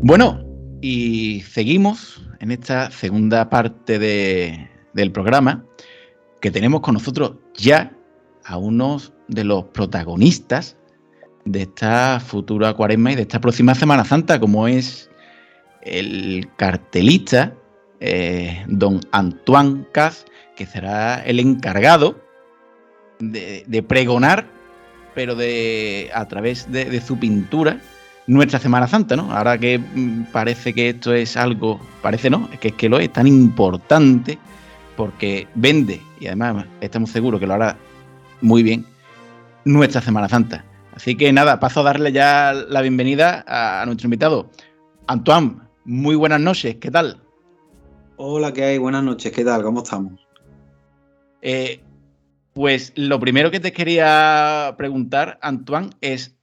[0.06, 0.44] Bueno,
[0.82, 5.64] y seguimos en esta segunda parte de- del programa
[6.42, 7.90] que tenemos con nosotros ya
[8.44, 10.76] a unos de los protagonistas
[11.46, 15.10] de esta futura cuaresma y de esta próxima Semana Santa, como es
[15.80, 17.54] el cartelista
[18.00, 22.20] eh, don Antoine Cas, que será el encargado
[23.20, 24.46] de, de pregonar,
[25.14, 27.80] pero de a través de su pintura,
[28.26, 29.32] nuestra Semana Santa, ¿no?
[29.32, 32.98] Ahora que mm, parece que esto es algo, parece no, es que es que lo
[32.98, 34.38] es tan importante
[34.96, 37.76] porque vende y además estamos seguros que lo hará
[38.40, 38.86] muy bien
[39.64, 40.64] nuestra Semana Santa.
[40.94, 44.48] Así que nada, paso a darle ya la bienvenida a, a nuestro invitado.
[45.06, 47.20] Antoine, muy buenas noches, ¿qué tal?
[48.16, 48.78] Hola, ¿qué hay?
[48.78, 49.62] Buenas noches, ¿qué tal?
[49.62, 50.24] ¿Cómo estamos?
[51.42, 51.82] Eh,
[52.54, 56.33] pues lo primero que te quería preguntar, Antoine, es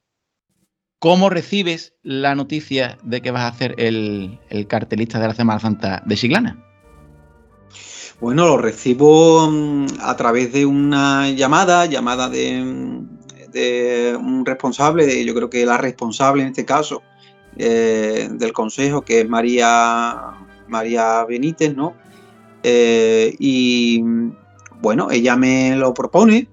[1.01, 5.59] ¿cómo recibes la noticia de que vas a hacer el, el cartelista de la Semana
[5.59, 6.63] Santa de Chiclana?
[8.19, 12.61] Bueno, lo recibo mm, a través de una llamada, llamada de,
[14.15, 17.01] un responsable, de, yo creo que la responsable en este caso
[17.57, 20.35] eh, del consejo, que es María,
[20.67, 21.95] María Benítez, ¿no?
[22.61, 24.03] Eh, y
[24.81, 26.47] bueno, ella me lo propone,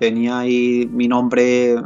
[0.00, 1.76] tenía ahí mi nombre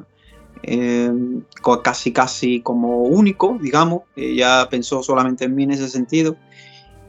[1.61, 6.37] co- casi casi como único, digamos, ella pensó solamente en mí en ese sentido.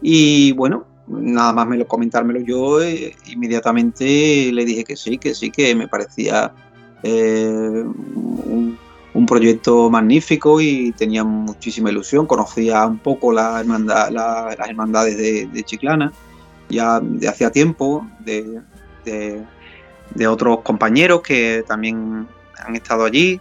[0.01, 5.33] Y bueno, nada más me lo comentármelo yo, eh, inmediatamente le dije que sí, que
[5.35, 6.53] sí, que me parecía
[7.03, 8.77] eh, un,
[9.25, 12.25] proyecto magnífico y tenía muchísima ilusión.
[12.25, 16.11] Conocía un poco la hermandad- la- las hermandades de, Chiclana
[16.69, 18.61] ya de hacía tiempo, de-
[20.15, 22.27] de otros compañeros que también
[22.61, 23.39] han estado allí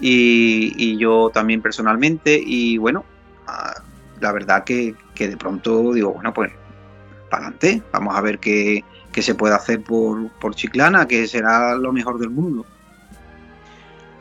[0.00, 2.40] y, yo también personalmente.
[2.44, 3.04] Y bueno,
[3.46, 3.82] ah,
[4.20, 6.52] la verdad que, que de pronto digo, bueno, pues
[7.30, 11.74] para adelante, vamos a ver qué, qué se puede hacer por, por Chiclana, que será
[11.76, 12.66] lo mejor del mundo.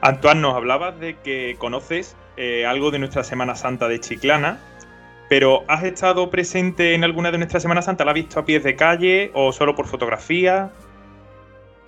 [0.01, 4.59] Antoine, nos hablabas de que conoces eh, algo de nuestra Semana Santa de Chiclana,
[5.27, 8.05] pero ¿has estado presente en alguna de nuestras Semana Santa?
[8.05, 10.71] ¿La has visto a pies de calle o solo por fotografía?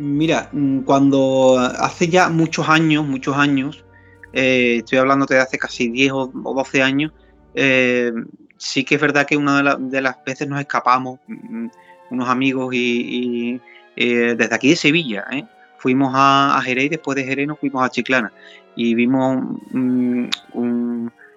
[0.01, 3.85] Mira, mm, cuando hace ya muchos años, muchos años,
[4.33, 7.11] eh, estoy hablando de hace casi 10 o o 12 años,
[7.53, 8.11] eh,
[8.57, 11.67] sí que es verdad que una de, la- de las veces nos escapamos, mm,
[12.11, 13.61] unos amigos y,
[13.95, 15.45] eh, desde aquí de Sevilla, ¿eh?
[15.77, 18.31] fuimos a, a Jerez después de Jerez nos fuimos a Chiclana
[18.75, 19.37] y vimos
[19.71, 20.25] mm,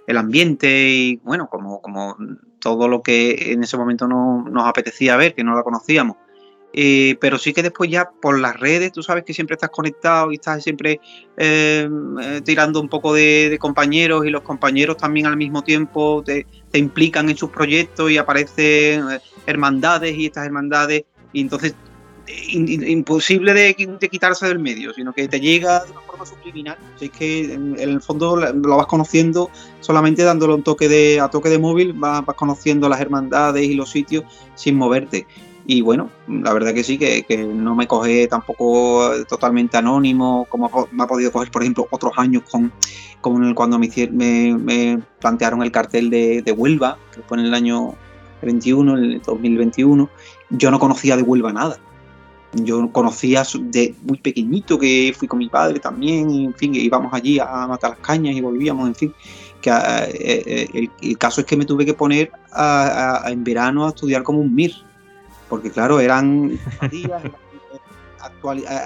[0.07, 2.17] el ambiente y bueno, como, como
[2.61, 6.17] todo lo que en ese momento no, nos apetecía ver, que no la conocíamos.
[6.77, 10.33] Eh, pero sí que después ya por las redes, tú sabes que siempre estás conectado
[10.33, 11.01] y estás siempre
[11.37, 11.89] eh,
[12.21, 17.31] eh, tirando un poco de, compañeros y los compañeros también al mismo tiempo te, implican
[17.31, 19.05] en sus proyectos y aparecen
[19.47, 21.77] hermandades y estas hermandades y entonces
[22.27, 26.27] in- imposible de, qui- de quitarse del medio, sino que te llega de una forma
[26.27, 26.77] subliminal.
[27.01, 31.51] Es que en, el fondo lo vas conociendo solamente dándole un toque de, a toque
[31.51, 34.25] de móvil, vas conociendo las hermandades y los sitios
[34.57, 35.29] sin moverte.
[35.67, 41.05] Y bueno, la verdad que sí, que, no me coge tampoco totalmente anónimo, como me
[41.05, 42.71] ha podido coger, por ejemplo, otros años con,
[43.55, 47.95] cuando me, me, plantearon el cartel de, de, Huelva, que fue en el año
[48.43, 50.11] 21, el 2021.
[50.51, 51.79] Yo no conocía de Huelva nada.
[52.53, 57.13] Yo conocía de muy pequeñito que fui con mi padre también, y en fin, íbamos
[57.15, 59.15] allí a matar las cañas y volvíamos, en fin.
[59.63, 62.31] Que, eh, eh, el, caso es que me tuve que poner
[63.27, 64.94] en verano a estudiar como un MIR
[65.49, 66.59] porque claro, eran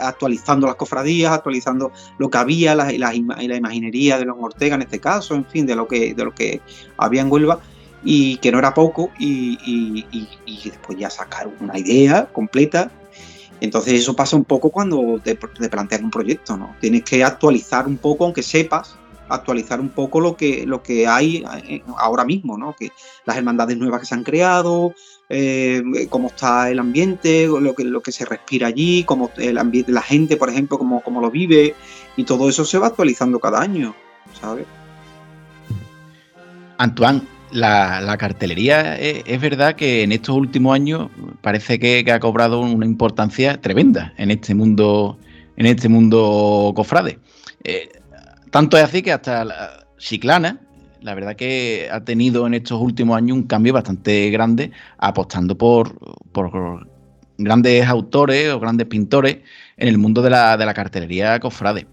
[0.03, 4.83] actualizando las cofradías, actualizando lo que había, la, la, la, imaginería de los Ortega en
[4.83, 6.61] este caso, en fin, de lo que, de lo que
[6.97, 7.61] había en Huelva,
[8.05, 10.05] y que no era poco, y,
[10.65, 12.91] después ya sacar una idea completa.
[13.61, 16.77] Entonces eso pasa un poco cuando te, te planteas un proyecto, ¿no?
[16.81, 18.97] Tienes que actualizar un poco, aunque sepas,
[19.29, 22.75] actualizar un poco lo que, lo que hay eh, ahora mismo, ¿no?
[22.75, 22.91] Que
[23.25, 24.95] las hermandades nuevas que se han creado,
[25.29, 29.93] eh, cómo está el ambiente, lo que, lo que se respira allí, cómo el ambiente,
[29.93, 31.75] la gente, por ejemplo, cómo, cómo lo vive,
[32.17, 33.95] y todo eso se va actualizando cada año,
[34.41, 34.67] ¿sabes?
[36.79, 41.11] Antoine, la, cartelería eh, es, verdad que en estos últimos años
[41.41, 45.19] parece que, ha cobrado una importancia tremenda en este mundo,
[45.57, 47.19] en este mundo cofrade.
[48.51, 50.61] Tanto es así que hasta la Chiclana,
[51.03, 55.95] la verdad que ha tenido en estos últimos años un cambio bastante grande, apostando por,
[57.37, 59.39] grandes autores o grandes pintores
[59.77, 61.87] en el mundo de la, de la cartelería cofrade.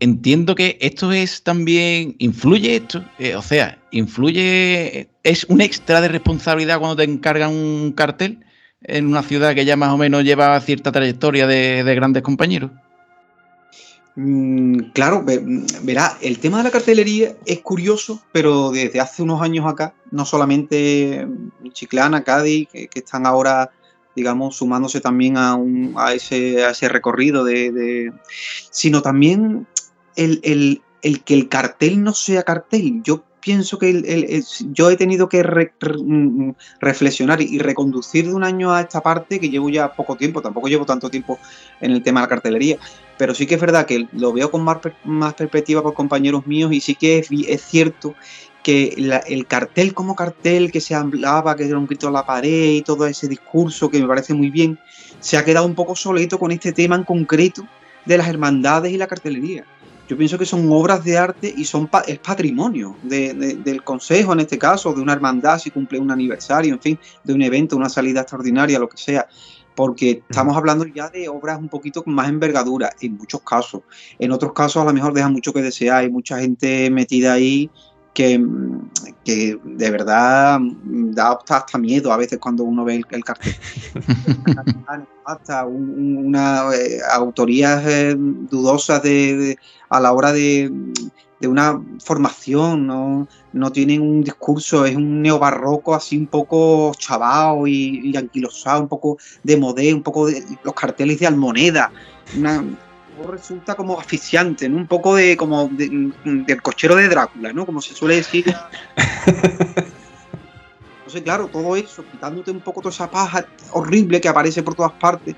[0.00, 6.08] Entiendo que esto es también, influye esto, eh, o sea, influye, es un extra de
[6.08, 8.44] responsabilidad cuando te encargan un cartel
[8.82, 12.72] en una ciudad que ya más o menos lleva cierta trayectoria de grandes compañeros.
[14.14, 19.66] Mm, claro, verá, el tema de la cartelería es curioso, pero desde hace unos años
[19.66, 21.26] acá, no solamente
[21.72, 23.70] Chiclana, Cádiz, que, están ahora,
[24.14, 28.12] digamos, sumándose también a, un, a, ese, ese, recorrido de,
[28.70, 29.66] sino también
[30.16, 33.02] el, el, el, que el cartel no sea cartel.
[33.02, 38.80] Yo pienso que yo he tenido que mm, reflexionar y reconducir de un año a
[38.80, 41.38] esta parte, que llevo ya poco tiempo, tampoco llevo tanto tiempo
[41.80, 42.78] en el tema de la cartelería,
[43.18, 46.72] pero sí que es verdad que lo veo con más, más perspectiva por compañeros míos
[46.72, 48.14] y sí que es, cierto
[48.62, 48.94] que
[49.26, 52.82] el cartel como cartel que se hablaba, que era un grito a la pared y
[52.82, 54.78] todo ese discurso que me parece muy bien,
[55.18, 57.66] se ha quedado un poco soleto con este tema en concreto
[58.04, 59.64] de las hermandades y la cartelería
[60.12, 64.58] yo pienso que son obras de arte y son es patrimonio del consejo en este
[64.58, 68.20] caso, de una hermandad si cumple un aniversario, en fin, de un evento, una salida
[68.20, 69.26] extraordinaria, lo que sea.
[69.74, 73.80] Porque estamos hablando ya de obras un poquito con más envergadura, en muchos casos.
[74.18, 77.70] En otros casos a lo mejor deja mucho que desear, hay mucha gente metida ahí
[78.12, 83.54] que, de verdad da hasta miedo a veces cuando uno ve el, cartel.
[85.24, 89.56] hasta una eh, autorías eh, dudosas de,
[89.92, 90.72] a la hora de,
[91.42, 93.28] una formación, ¿no?
[93.52, 99.18] no tienen un discurso, es un neobarroco así un poco chavao y, anquilosado, un poco
[99.42, 101.90] de modé, un poco de los carteles de almoneda,
[102.38, 102.64] una,
[103.28, 104.76] resulta como asfixiante, ¿no?
[104.78, 107.66] Un poco de como del cochero de Drácula, ¿no?
[107.66, 108.44] Como se suele decir.
[110.98, 114.92] Entonces, claro, todo eso, quitándote un poco toda esa paja horrible que aparece por todas
[114.92, 115.36] partes,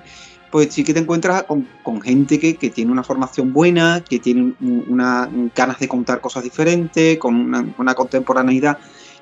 [0.54, 1.46] pues sí que te encuentras
[1.82, 7.18] con, gente que, tiene una formación buena, que tiene una, ganas de contar cosas diferentes,
[7.18, 8.78] con una, contemporaneidad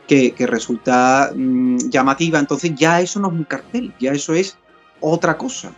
[0.06, 2.38] que, resulta mm, llamativa.
[2.38, 4.58] Entonces ya eso no es un cartel, ya eso es
[5.00, 5.72] otra cosa.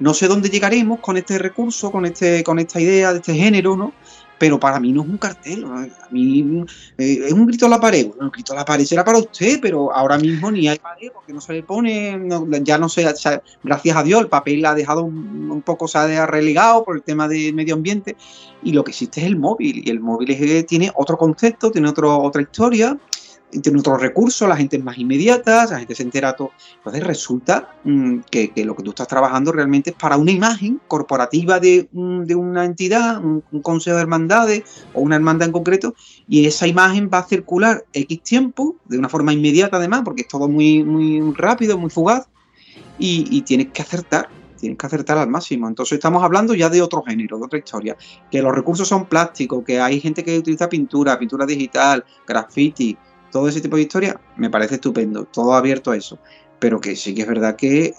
[0.00, 3.76] No sé dónde llegaremos con este recurso, con, este, con esta idea de este género,
[3.76, 3.92] ¿no?
[4.38, 6.64] Pero para mí no es un cartel, a mí
[6.98, 8.06] eh, es un grito a la pared.
[8.06, 11.10] Bueno, un grito a la pared será para usted, pero ahora mismo ni hay pared
[11.12, 12.28] porque no se le pone,
[12.62, 16.84] ya no sé, gracias a Dios el papel ha dejado un, poco, se ha relegado
[16.84, 18.16] por el tema del medio ambiente
[18.62, 21.88] y lo que existe es el móvil y el móvil es, tiene otro concepto, tiene
[21.88, 22.96] otro, otra historia
[23.50, 26.50] tiene otros recursos, la gente es más inmediata, la gente se entera todo.
[26.76, 31.58] Entonces resulta mm, que, lo que tú estás trabajando realmente es para una imagen corporativa
[31.58, 35.94] de, una entidad, un, consejo de hermandades o una hermandad en concreto,
[36.28, 40.28] y esa imagen va a circular X tiempo, de una forma inmediata además, porque es
[40.28, 42.28] todo muy, muy rápido, muy fugaz,
[42.98, 44.28] y, tienes que acertar,
[44.58, 45.68] tienes que acertar al máximo.
[45.68, 47.96] Entonces estamos hablando ya de otro género, de otra historia,
[48.30, 52.96] que los recursos son plásticos, que hay gente que utiliza pintura, pintura digital, graffiti,
[53.30, 56.18] todo ese tipo de historia, me parece estupendo, todo abierto a eso.
[56.58, 57.94] Pero que sí que es verdad que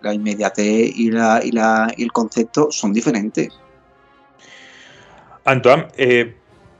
[0.00, 3.48] la inmediatez y, la, y, el concepto son diferentes.
[5.44, 6.34] Antoine, eh,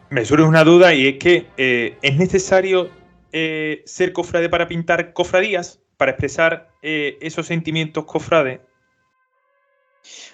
[0.08, 2.90] me surge una duda y es que eh, ¿es necesario
[3.32, 5.78] eh, ser cofrade para pintar cofradías?
[5.98, 8.58] para expresar esos sentimientos cofrades?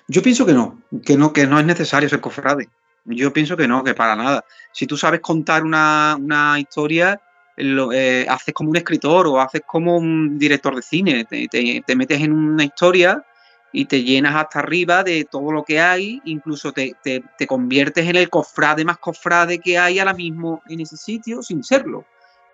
[0.07, 2.71] Yo pienso que no, que no, que no es necesario ser cofrade.
[3.05, 4.45] Yo pienso que no, que para nada.
[4.73, 7.21] Si tú sabes contar una, una historia,
[7.59, 11.97] eh, haces como un escritor o haces como un director de cine, te, te, te,
[11.97, 13.25] metes en una historia
[13.73, 18.17] y te llenas hasta arriba de todo lo que hay, incluso te, te conviertes en
[18.17, 22.05] el cofrade más cofrade que hay ahora mismo en ese sitio sin serlo.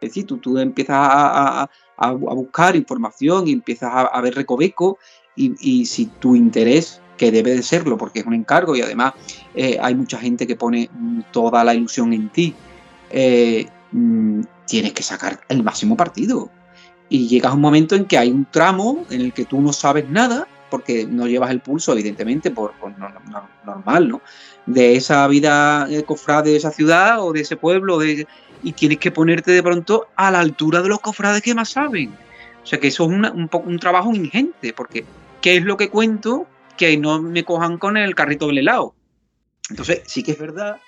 [0.00, 4.98] Es decir, tú, tú empiezas a, a, a, buscar información y empiezas a, ver recoveco
[5.34, 9.14] y, y si tu interés que debe de serlo porque es un encargo y además
[9.54, 10.90] eh, hay mucha gente que pone
[11.32, 12.54] toda la ilusión en ti,
[13.10, 16.50] eh, mm, tienes que sacar el máximo partido.
[17.08, 19.72] Y llegas a un momento en que hay un tramo en el que tú no
[19.72, 24.22] sabes nada, porque no llevas el pulso, evidentemente, por, no, no, normal, ¿no?
[24.66, 29.10] De esa vida eh, cofrade de esa ciudad o de ese pueblo, y tienes que
[29.10, 32.16] ponerte de pronto a la altura de los cofrades que más saben.
[32.62, 35.04] O sea que eso es un, un trabajo ingente, porque
[35.42, 36.46] ¿qué es lo que cuento?
[36.76, 38.94] que no me cojan con el carrito del helado.
[39.70, 40.78] Entonces, sí que es verdad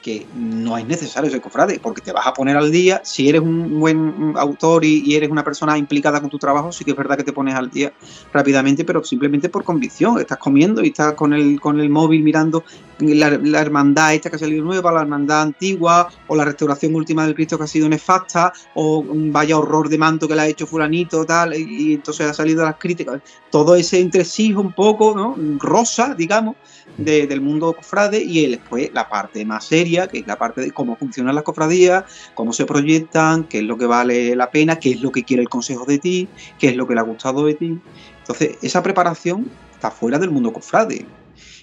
[0.00, 3.00] que no es necesario ser cofrade, porque te vas a poner al día.
[3.04, 6.92] Si eres un buen autor y, eres una persona implicada con tu trabajo, sí que
[6.92, 7.92] es verdad que te pones al día
[8.32, 10.18] rápidamente, pero simplemente por convicción.
[10.18, 12.64] Estás comiendo y estás con el, con el móvil mirando
[13.00, 17.34] la, hermandad esta que ha salido nueva, la hermandad antigua, o la restauración última del
[17.34, 21.24] Cristo que ha sido nefasta, o vaya horror de manto que le ha hecho fulanito,
[21.24, 23.20] tal, y, y entonces ha salido las críticas.
[23.50, 25.36] Todo ese entresijo un poco, ¿no?
[25.58, 26.56] Rosa, digamos,
[27.04, 30.70] de, del mundo cofrade y después la parte más seria, que es la parte de
[30.70, 34.90] cómo funcionan las cofradías, cómo se proyectan, qué es lo que vale la pena, qué
[34.90, 36.28] es lo que quiere el consejo de ti,
[36.58, 37.78] qué es lo que le ha gustado de ti.
[38.18, 41.06] Entonces, esa preparación está fuera del mundo cofrade.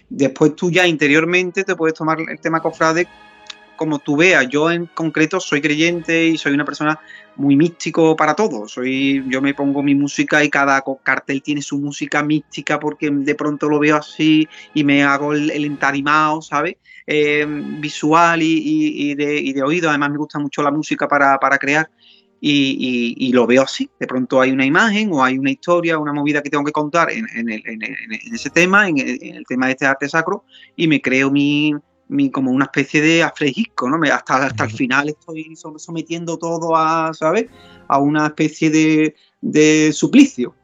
[0.09, 3.07] Después tú ya interiormente te puedes tomar el tema cofrade
[3.77, 4.49] como tú veas.
[4.49, 6.99] Yo en concreto soy creyente y soy una persona
[7.37, 8.67] muy místico para todo.
[8.67, 13.35] Soy, yo me pongo mi música y cada cartel tiene su música mística porque de
[13.35, 15.77] pronto lo veo así y me hago el, el
[16.41, 16.75] ¿sabes?
[17.05, 19.89] Eh, visual y, de, oído.
[19.89, 21.89] Además me gusta mucho la música para, para crear.
[22.39, 23.89] Y, lo veo así.
[23.99, 27.11] De pronto hay una imagen o hay una historia, una movida que tengo que contar
[27.11, 30.43] en, en, en ese tema, en el, tema de este arte sacro,
[30.75, 31.73] y me creo mi,
[32.09, 33.99] mi, como una especie de afrejisco, ¿no?
[34.11, 37.47] Hasta, hasta el final estoy sometiendo todo a, ¿sabes?
[37.87, 40.55] A una especie de, de suplicio.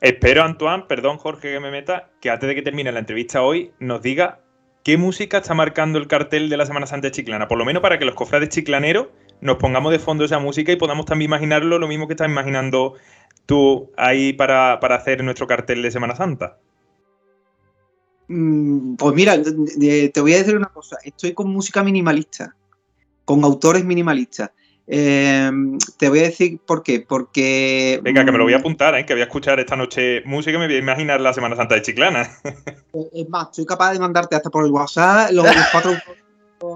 [0.00, 3.72] Espero, Antoine, perdón Jorge que me meta, que antes de que termine la entrevista hoy
[3.78, 4.40] nos diga
[4.82, 7.98] qué música está marcando el cartel de la Semana Santa Chiclana, por lo menos para
[7.98, 9.08] que los cofrades chiclaneros
[9.40, 12.94] nos pongamos de fondo esa música y podamos también imaginarlo lo mismo que estás imaginando
[13.46, 16.58] tú ahí para, para hacer nuestro cartel de Semana Santa.
[18.28, 20.96] Mm, pues mira, te voy a decir una cosa.
[21.04, 22.54] Estoy con música minimalista,
[23.24, 24.50] con autores minimalistas.
[24.86, 25.50] Eh,
[25.96, 27.00] te voy a decir por qué.
[27.00, 28.00] Porque.
[28.02, 29.06] Venga, que me lo voy a apuntar, ¿eh?
[29.06, 31.74] que voy a escuchar esta noche música y me voy a imaginar la Semana Santa
[31.74, 32.28] de Chiclana.
[33.12, 35.92] Es más, soy capaz de mandarte hasta por el WhatsApp los, los cuatro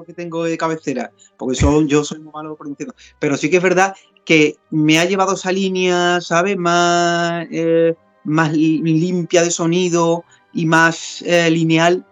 [0.07, 2.95] que tengo de cabecera, porque son, yo soy muy malo pronunciando.
[3.19, 3.95] Pero sí que es verdad
[4.25, 6.57] que me ha llevado esa línea, ¿sabes?
[6.57, 7.95] Más, eh,
[8.25, 12.07] más limpia de sonido, y más eh, lineal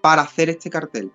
[0.00, 1.10] para hacer este cartel,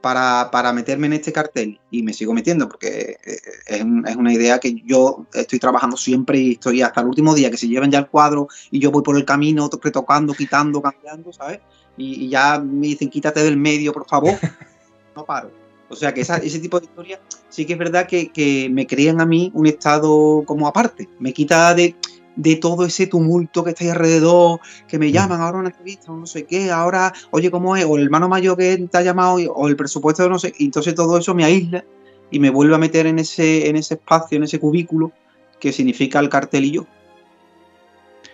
[0.00, 1.80] para, para, meterme en este cartel.
[1.90, 6.38] Y me sigo metiendo porque eh, es, es, una idea que yo estoy trabajando siempre
[6.38, 9.02] y estoy hasta el último día que se lleven ya el cuadro y yo voy
[9.02, 11.60] por el camino retocando, quitando, cambiando, ¿sabes?
[11.96, 14.34] Y, y ya me dicen quítate del medio, por favor.
[15.16, 15.50] No paro.
[15.88, 18.86] O sea que esa, ese tipo de historias sí que es verdad que, que, me
[18.86, 21.08] crean a mí un estado como aparte.
[21.18, 21.96] Me quita de,
[22.36, 26.16] de todo ese tumulto que está ahí alrededor, que me llaman ahora una entrevista o
[26.16, 27.84] no sé qué, ahora, oye, ¿cómo es?
[27.84, 30.66] O el hermano mayor que te ha llamado, o el presupuesto de no sé, y
[30.66, 31.84] entonces todo eso me aísla
[32.30, 35.12] y me vuelve a meter en ese, en ese espacio, en ese cubículo
[35.58, 36.86] que significa el cartel y yo.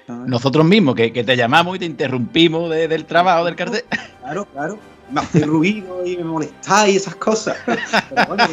[0.08, 3.84] Nosotros mismos, que, que, te llamamos y te interrumpimos de, del trabajo del cartel.
[4.20, 7.56] Claro, claro me hace ruido y me molestáis y esas cosas.
[7.66, 8.44] Pero bueno,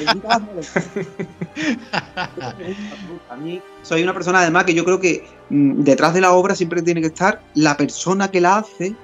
[3.29, 6.55] a mí soy una persona además que yo creo que mmm, detrás de la obra
[6.55, 8.95] siempre tiene que estar la persona que la hace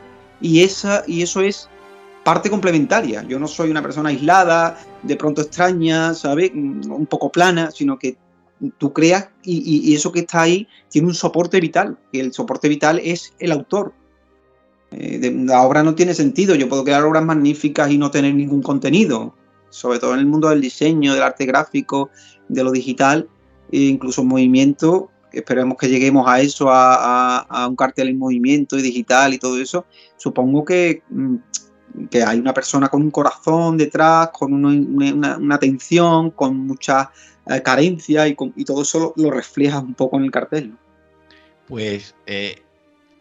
[0.41, 1.70] y esa y eso es
[2.24, 3.24] parte complementaria.
[3.24, 6.52] Yo no soy una persona aislada, de pronto extraña, ¿sabes?
[6.54, 8.18] Un poco plana, sino que
[8.78, 11.98] tú creas y, y, y eso que está ahí tiene un soporte vital.
[12.12, 13.93] Y el soporte vital es el autor,
[14.92, 16.56] eh, la obra no tiene sentido.
[16.56, 19.36] Yo puedo crear obras magníficas y no tener ningún contenido,
[19.70, 22.10] sobre todo en el mundo del diseño, del arte gráfico,
[22.48, 23.28] de lo digital,
[23.72, 25.10] e incluso en movimiento.
[25.32, 29.86] Esperemos que lleguemos a eso, a, un cartel en movimiento y digital y todo eso.
[30.16, 31.36] Supongo que, mm,
[32.10, 37.12] que hay una persona con un corazón detrás, con una, atención, con mucha
[37.48, 40.74] eh, carencia y, todo eso lo, lo refleja un poco en el cartel.
[41.68, 42.62] Pues eh,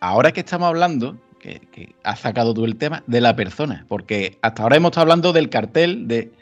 [0.01, 4.39] ahora que estamos hablando, que, que, has sacado tú el tema, de la persona, porque
[4.41, 6.33] hasta ahora hemos estado hablando del cartel, de,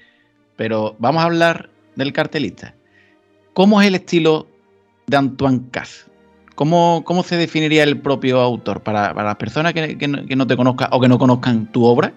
[0.54, 2.76] pero vamos a hablar del cartelista.
[3.52, 4.46] ¿Cómo es el estilo
[5.08, 6.06] de Antoine Cass?
[6.54, 8.82] ¿Cómo, ¿Cómo, se definiría el propio autor?
[8.82, 11.72] Para, para las personas que, que, no, que, no, te conozcan o que no conozcan
[11.72, 12.12] tu obra,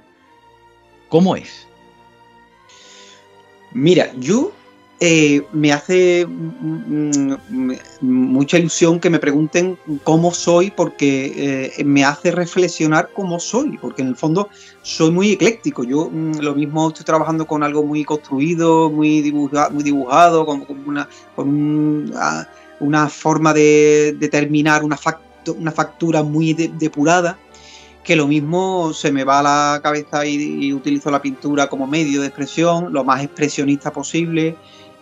[1.10, 1.68] ¿cómo es?
[3.74, 4.52] Mira, yo
[5.02, 12.06] eh, me hace mm, mm, mucha ilusión que me pregunten cómo soy, porque eh, me
[12.06, 14.50] hace reflexionar cómo soy, porque en el fondo
[14.84, 15.84] soy muy ecléctico.
[15.84, 20.66] Yo mm, lo mismo estoy trabajando con algo muy construido, muy, dibuja, muy dibujado, con,
[20.86, 27.38] una, con una, una, forma de, de terminar una, facto, una factura muy de, depurada
[28.06, 32.22] que lo mismo se me va a la cabeza y, utilizo la pintura como medio
[32.22, 34.56] de expresión, lo más expresionista posible.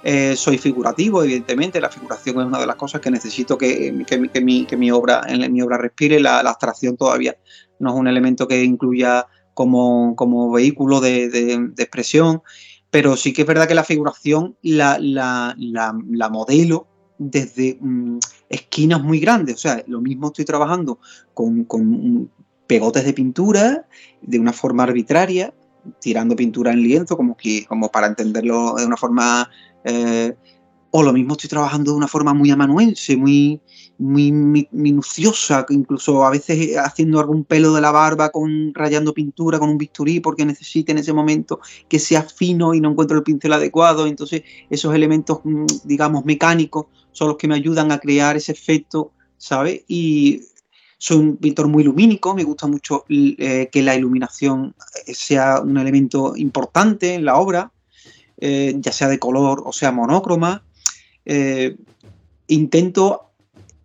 [0.03, 4.29] Eh, soy figurativo, evidentemente, la figuración es una de las cosas que necesito que, que,
[4.29, 6.19] que mi, mi, obra, en mi obra respire.
[6.19, 7.37] La, abstracción todavía
[7.79, 12.41] no es un elemento que incluya como, como vehículo de, de, expresión,
[12.89, 16.87] pero sí que es verdad que la figuración la, la, la modelo
[17.17, 19.55] desde mmm, esquinas muy grandes.
[19.55, 20.99] O sea, lo mismo estoy trabajando
[21.33, 22.29] con, con
[22.67, 23.87] pegotes de pintura
[24.21, 25.53] de una forma arbitraria,
[25.99, 29.49] tirando pintura en lienzo, como, que, como para entenderlo de una forma...
[29.83, 30.33] Eh,
[30.95, 33.59] o lo mismo estoy trabajando de una forma muy amanuense, muy,
[33.97, 34.31] muy
[34.71, 39.79] minuciosa, incluso a veces haciendo algún pelo de la barba, con rayando pintura con un
[39.79, 41.59] bisturí, porque necesito en ese momento
[41.89, 44.05] que sea fino y no encuentro el pincel adecuado.
[44.05, 49.13] Entonces, esos elementos, mm, digamos, mecánicos son los que me ayudan a crear ese efecto,
[49.39, 49.81] ¿sabes?
[49.87, 50.43] Y
[51.03, 54.73] soy un pintor muy lumínico, me gusta mucho eh, que la iluminación
[55.05, 57.73] sea un elemento importante en la obra,
[58.37, 60.63] eh, ya sea de color o sea monócroma.
[61.25, 61.75] Eh,
[62.47, 63.31] intento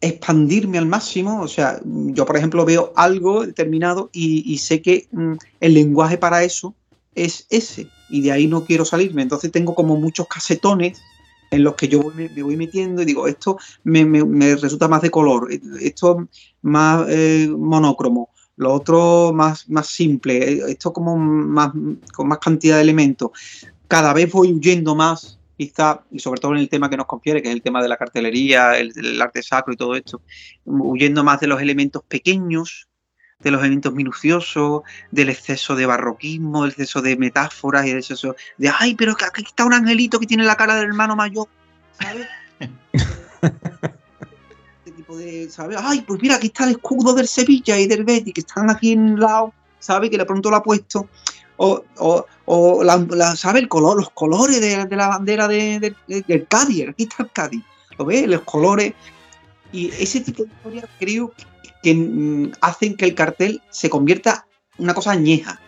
[0.00, 5.08] expandirme al máximo, o sea, yo por ejemplo veo algo determinado y, y sé que
[5.10, 6.76] mm, el lenguaje para eso
[7.16, 11.00] es ese, y de ahí no quiero salirme, entonces tengo como muchos casetones
[11.50, 15.02] en los que yo me, me voy metiendo y digo, esto me, me, resulta más
[15.02, 15.48] de color,
[15.80, 16.28] esto
[16.62, 21.72] más eh, monócromo, lo otro más, más simple, esto como más,
[22.14, 23.30] con más cantidad de elementos.
[23.86, 27.40] Cada vez voy huyendo más, quizá, y sobre todo en el tema que nos confiere,
[27.40, 30.20] que es el tema de la cartelería, el, el arte sacro y todo esto,
[30.64, 32.88] huyendo más de los elementos pequeños,
[33.40, 34.82] de los elementos minuciosos,
[35.12, 39.42] del exceso de barroquismo, del exceso de metáforas y del exceso de, ay, pero aquí
[39.42, 41.46] está un angelito que tiene la cara del hermano mayor,
[42.00, 42.26] ¿sabes?
[44.84, 45.78] este tipo de, ¿sabes?
[45.80, 48.92] Ay, pues mira, aquí está el escudo del Sevilla y del Betis, que están aquí
[48.92, 50.10] en un lado, ¿sabes?
[50.10, 51.08] Que de pronto lo ha puesto.
[51.58, 53.62] O, o, o la, la, ¿sabes?
[53.62, 57.22] El color, los colores de, de la bandera de, de, de, del Cádiz, aquí está
[57.22, 57.62] el Cádiz,
[57.96, 58.26] ¿lo ves?
[58.26, 58.94] Los colores.
[59.72, 61.32] Y ese tipo de historias creo
[61.82, 64.46] que mm, hacen que el cartel se convierta
[64.78, 65.60] en una cosa añeja.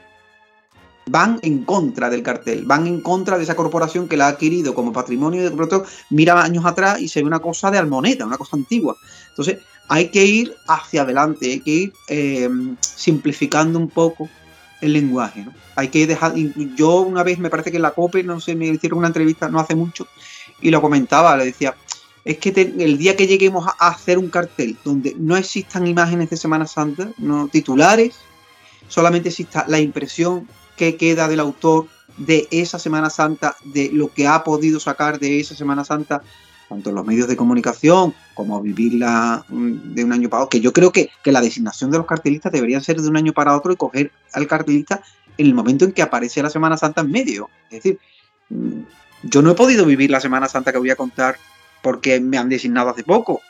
[1.06, 4.74] Van en contra del cartel, van en contra de esa corporación que la ha adquirido
[4.74, 8.36] como patrimonio de pronto mira años atrás y se ve una cosa de almoneta, una
[8.36, 8.96] cosa antigua.
[9.30, 12.48] Entonces hay que ir hacia adelante, hay que ir eh,
[12.80, 14.28] simplificando un poco
[14.80, 15.44] el lenguaje.
[15.44, 15.52] ¿no?
[15.74, 16.34] Hay que dejar.
[16.76, 19.48] Yo una vez me parece que en la COPE, no sé, me hicieron una entrevista
[19.48, 20.06] no hace mucho
[20.60, 21.74] y lo comentaba, le decía,
[22.24, 26.36] es que el día que lleguemos a hacer un cartel donde no existan imágenes de
[26.36, 28.16] Semana Santa, no titulares,
[28.88, 30.46] solamente exista la impresión
[30.76, 31.86] que queda del autor
[32.18, 36.22] de esa Semana Santa, de lo que ha podido sacar de esa Semana Santa,
[36.68, 40.60] tanto en los medios de comunicación como vivirla mm, de un año para otro, que
[40.60, 43.56] yo creo que, que la designación de los cartelistas debería ser de un año para
[43.56, 45.02] otro y coger al cartelista
[45.38, 47.48] en el momento en que aparece la Semana Santa en medio.
[47.70, 47.98] Es decir,
[48.50, 48.82] mm,
[49.22, 51.38] yo no he podido vivir la Semana Santa que voy a contar
[51.82, 53.40] porque me han designado hace poco.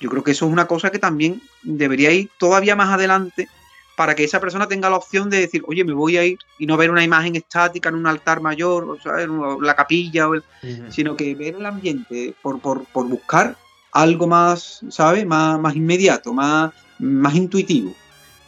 [0.00, 3.48] Yo creo que eso es una cosa que también debería ir todavía más adelante
[3.96, 6.66] para que esa persona tenga la opción de decir, oye, me voy a ir y
[6.66, 10.34] no ver una imagen estática en un altar mayor, o sea, en la capilla, o
[10.34, 10.90] el, uh -huh.
[10.90, 13.56] sino que ver el ambiente por, por, por buscar
[13.92, 15.24] algo más, ¿sabes?
[15.24, 17.94] Más, más inmediato, más, más intuitivo.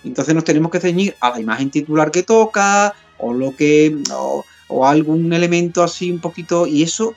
[0.05, 3.97] Entonces nos tenemos que ceñir a la imagen titular que toca, o lo que.
[4.13, 6.67] o, o algún elemento así un poquito.
[6.67, 7.15] Y eso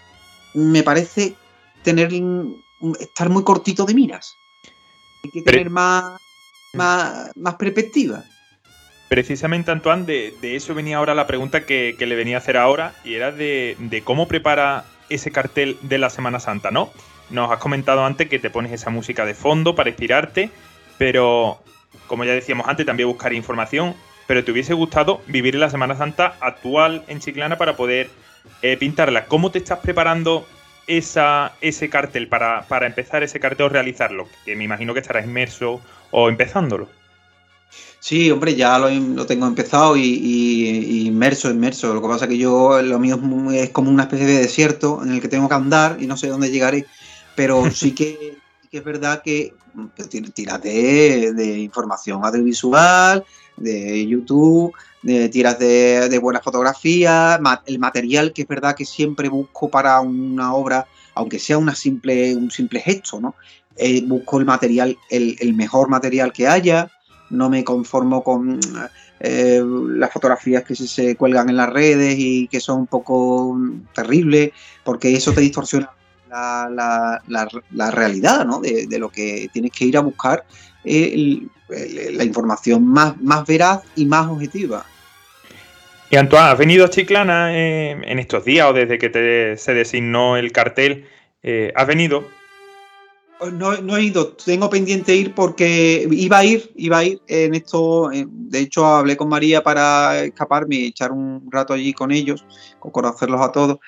[0.54, 1.36] me parece
[1.84, 2.12] tener
[3.00, 4.36] estar muy cortito de miras.
[5.24, 6.20] Hay que tener más,
[6.74, 8.24] más, más perspectiva.
[9.10, 12.58] Precisamente, Antoine, de, de, eso venía ahora la pregunta que, que, le venía a hacer
[12.58, 16.92] ahora, y era de, de, cómo prepara ese cartel de la Semana Santa, ¿no?
[17.32, 20.52] Nos has comentado antes que te pones esa música de fondo para inspirarte,
[21.00, 21.60] pero
[22.06, 23.96] como ya decíamos antes, también buscar información,
[24.28, 28.12] pero te hubiese gustado vivir la Semana Santa actual en Chiclana para poder
[28.62, 29.26] eh, pintarla.
[29.26, 30.48] ¿Cómo te estás preparando
[30.90, 34.28] esa, ese cartel, para, para empezar ese cartel o realizarlo?
[34.44, 35.80] Que me imagino que estará inmerso
[36.12, 36.90] o empezándolo.
[38.00, 41.94] Sí, hombre, ya lo, tengo empezado y, inmerso, inmerso.
[41.94, 43.20] Lo que pasa es que yo, lo mío
[43.52, 46.28] es, como una especie de desierto en el que tengo que andar y no sé
[46.28, 46.86] dónde llegaré.
[47.36, 48.38] Pero sí que,
[48.72, 49.54] es verdad que,
[49.96, 53.24] de, información audiovisual,
[53.58, 59.30] de YouTube, de tiras de, de buenas fotografías, el material que es verdad que siempre
[59.30, 63.36] busco para una obra, aunque sea una simple, un simple gesto, ¿no?
[63.78, 66.92] Eh, busco el material, el, el mejor material que haya
[67.30, 68.60] no me conformo con
[69.20, 73.58] eh, las fotografías que se, cuelgan en las redes y que son un poco
[73.94, 74.52] terribles,
[74.84, 75.92] porque eso te distorsiona
[76.30, 78.60] la, realidad ¿no?
[78.60, 80.46] de, lo que tienes que ir a buscar
[80.84, 84.86] eh, la información más, más veraz y más objetiva.
[86.10, 90.38] Y Antoine, ¿has venido a Chiclana eh, en estos días o desde que se designó
[90.38, 91.06] el cartel?
[91.76, 92.26] ¿Has venido?
[93.54, 97.56] No, no, he ido, tengo pendiente ir porque iba a ir, iba a ir en
[97.56, 98.10] esto.
[98.12, 102.46] De hecho, hablé con María para escaparme y echar un rato allí con ellos,
[102.80, 103.80] con conocerlos a todos.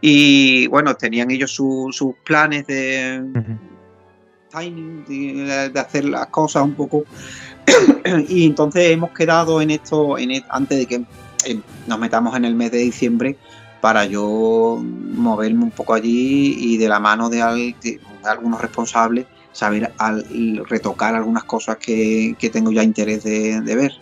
[0.00, 3.20] Y bueno, tenían ellos sus planes de
[4.50, 7.04] timing, de, hacer las cosas un poco.
[8.28, 11.04] y entonces hemos quedado en esto, en, e, antes de que
[11.86, 13.36] nos metamos en el mes de diciembre,
[13.80, 17.42] para yo moverme un poco allí y de la mano de,
[18.24, 23.92] algunos responsables saber al, retocar algunas cosas que, tengo ya interés de, ver.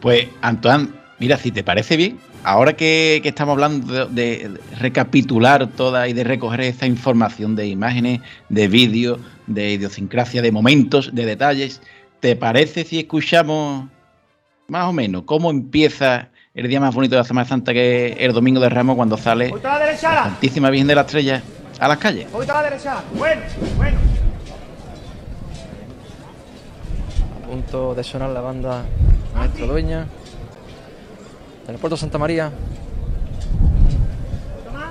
[0.00, 6.12] Pues Antoine, mira, si te parece bien, ahora que, estamos hablando de, recapitular toda y
[6.12, 9.18] de recoger esta información de imágenes, de vídeos,
[9.48, 11.82] de idiosincrasia, de momentos, de detalles,
[12.20, 13.88] ¿te parece si escuchamos
[14.68, 18.16] más o menos cómo empieza el día más bonito de la Semana Santa que es
[18.20, 21.42] el domingo de Ramos cuando sale la, Santísima Virgen de la Estrella
[21.80, 22.28] a las calles.
[22.32, 23.02] a la derecha.
[23.14, 23.42] Bueno,
[23.76, 23.98] bueno.
[27.42, 28.84] A punto de sonar la banda
[29.34, 30.06] Maestro Dueña
[31.68, 32.50] en el puerto Santa María.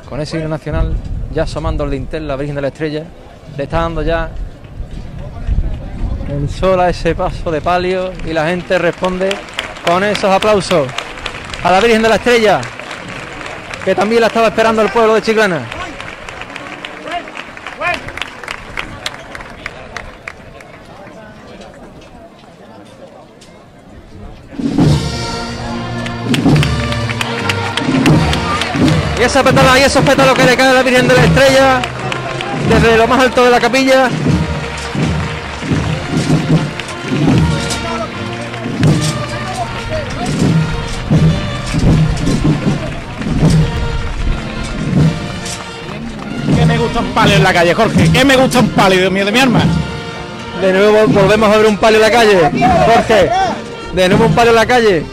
[0.09, 0.93] Con ese himno nacional,
[1.33, 3.03] ya asomando el lintel la Virgen de la Estrella,
[3.57, 4.29] le está dando ya
[6.29, 9.29] el sol a ese paso de palio y la gente responde
[9.85, 10.87] con esos aplausos
[11.63, 12.61] a la Virgen de la Estrella,
[13.83, 15.84] que también la estaba esperando el pueblo de Chiclana.
[29.35, 31.81] Esa pétala y esos pétalos que le cae a la Virgen de la Estrella
[32.69, 34.09] desde lo más alto de la capilla.
[46.97, 48.09] un palio en la calle, Jorge?
[48.13, 49.59] ¿Qué me gusta un palio, Dios mío, de mi arma?
[50.61, 52.51] De nuevo volvemos a ver un palio en la calle,
[52.85, 53.29] Jorge.
[53.93, 55.05] De nuevo un palio en la calle.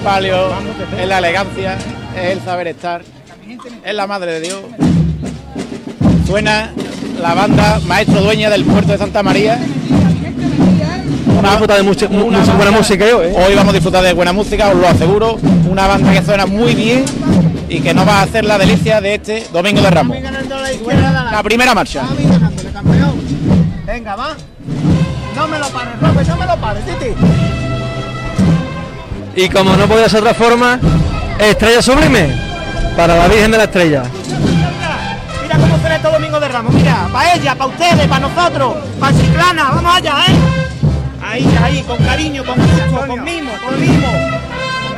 [0.00, 0.48] Palio
[0.98, 1.78] es la elegancia,
[2.16, 3.02] es el saber estar,
[3.84, 4.60] es la madre de Dios.
[6.26, 6.70] Suena
[7.20, 9.58] la banda maestro dueña del puerto de Santa María
[11.40, 13.14] una, de mucha, buena música ¿eh?
[13.14, 13.54] hoy.
[13.54, 15.38] vamos a disfrutar de buena música, os lo aseguro.
[15.70, 17.04] Una banda que suena muy bien
[17.68, 20.16] y que nos va a hacer la delicia de este Domingo de Ramos.
[21.30, 22.02] La primera marcha.
[23.86, 24.36] Venga, va.
[25.34, 25.94] No me lo pares,
[26.28, 27.39] no me lo pares, Titi.
[29.42, 30.78] Y como no podía ser otra forma,
[31.38, 32.28] estrella sublime
[32.94, 34.02] para la Virgen de la Estrella.
[35.42, 39.16] Mira cómo será este Domingo de Ramos, mira, para ella, para ustedes, para nosotros, para
[39.16, 40.36] Chiclana, vamos allá, ¿eh?
[41.22, 44.08] Ahí, ahí, con cariño, con gusto, con mimo, con mimo.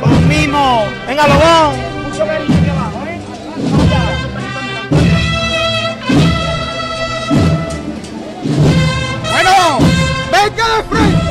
[0.01, 0.87] Con mimo.
[1.07, 1.77] Venga, Lobón.
[2.09, 3.19] Mucho cariño aquí abajo, ¿eh?
[9.31, 9.79] Bueno,
[10.33, 11.22] venga de frente.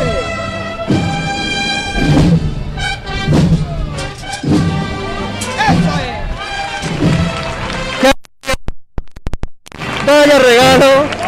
[10.42, 11.22] Regalo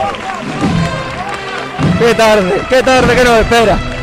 [1.99, 3.93] Qué tarde, qué tarde que nos espera.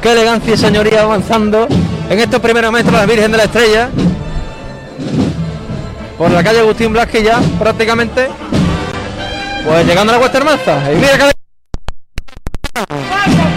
[0.00, 1.66] Qué elegancia y señoría avanzando
[2.08, 3.88] en estos primeros metros la Virgen de la Estrella.
[6.16, 8.28] Por la calle Agustín Blasque ya prácticamente.
[9.64, 10.92] Pues llegando a la Cuesta.
[10.92, 11.24] Y mira que...
[12.74, 12.94] ¡Poco,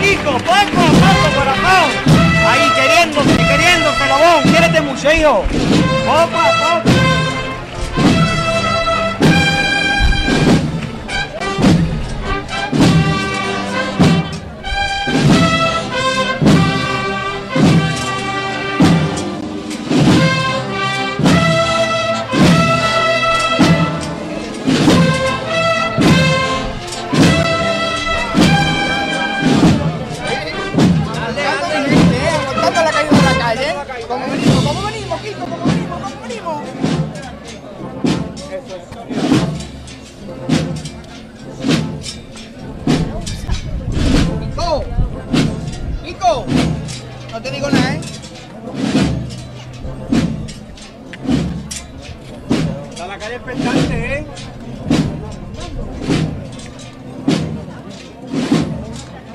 [0.02, 0.32] Kiko!
[0.32, 1.90] ¡Poco, poco, corazón!
[2.48, 4.44] Ahí queriéndose, queriéndose, Lobón.
[4.44, 5.44] Quiérete mucho, hijo.
[6.06, 6.81] Poco a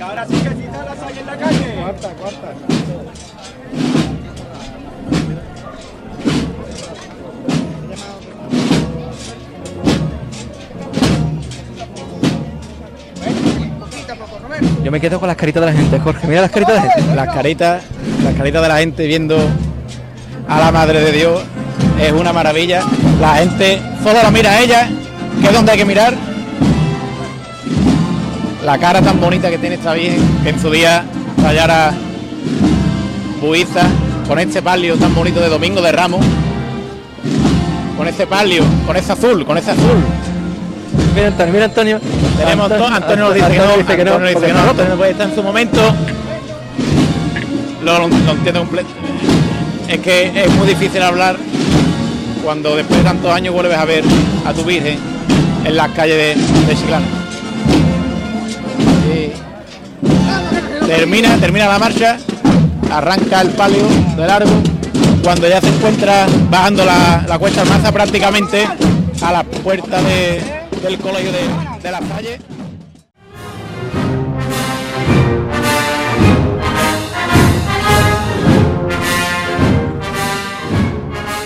[0.06, 1.74] ahora sí que sí está la calle en la calle.
[1.74, 2.54] Cuarta, cuarta.
[14.82, 16.26] Yo me quedo con las caritas de la gente, Jorge.
[16.28, 17.14] Mira las caritas de la gente.
[17.16, 17.82] Las caritas,
[18.22, 19.36] las caritas de la gente viendo
[20.48, 21.42] a la Madre de Dios
[22.00, 22.82] es una maravilla.
[23.20, 24.88] La gente solo la mira a ella,
[25.40, 26.14] que es donde hay que mirar.
[28.66, 31.04] La cara tan bonita que tiene esta Virgen, que en su día
[31.40, 31.92] tallara
[33.40, 33.82] Buiza,
[34.26, 36.20] con este palio tan bonito de Domingo de Ramos.
[37.96, 39.96] Con este palio, con ese azul, con ese azul.
[41.14, 42.00] Mira Antonio, mira Antonio.
[42.36, 44.64] Tenemos Antonio- Antonio nos dice que no, Antonio dice que no, Antonio dice que no,
[44.64, 44.70] no.
[44.70, 45.80] Antonio puede estar en su momento.
[47.84, 48.88] Lo, lo- lo entiendo completo.
[49.88, 51.36] Es que es muy difícil hablar
[52.44, 54.02] cuando después de tantos años vuelves a ver
[54.44, 54.98] a tu Virgen
[55.64, 56.34] en las calles de,
[56.66, 57.06] de Chiclana.
[60.86, 62.16] Termina, termina la marcha,
[62.90, 63.82] arranca el palio
[64.16, 64.50] de largo,
[65.22, 68.66] cuando ya se encuentra bajando la, la cuesta Almanza prácticamente
[69.20, 70.40] a la puerta de-
[70.82, 71.40] del colegio de,
[71.82, 72.38] de la calle.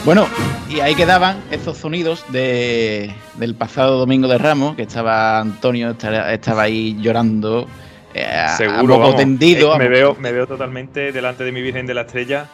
[0.04, 0.26] Bueno,
[0.68, 6.62] y ahí quedaban esos sonidos de, del pasado domingo de Ramos, que estaba Antonio, estaba
[6.62, 7.68] ahí llorando,
[8.14, 9.16] eh, Seguro, vamos.
[9.16, 9.74] tendido.
[9.74, 12.46] Eh, me, veo, me veo totalmente delante de mi Virgen de la Estrella,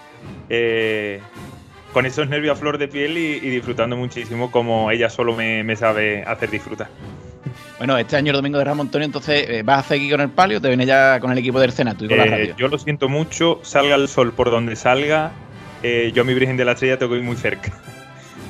[0.49, 1.21] eh,
[1.93, 5.65] con esos nervios a flor de piel y, y disfrutando muchísimo como ella solo me,
[5.65, 6.89] me sabe hacer disfrutar.
[7.79, 10.31] Bueno, este año el domingo de Ramos, Antonio, entonces eh, vas a seguir con el
[10.31, 12.55] palio, te viene ya con el equipo del Senato y con la radio.
[12.57, 15.33] yo lo siento mucho, salga el sol por donde salga,
[15.83, 17.73] eh, yo a mi Virgen de la Estrella tengo que ir muy cerca.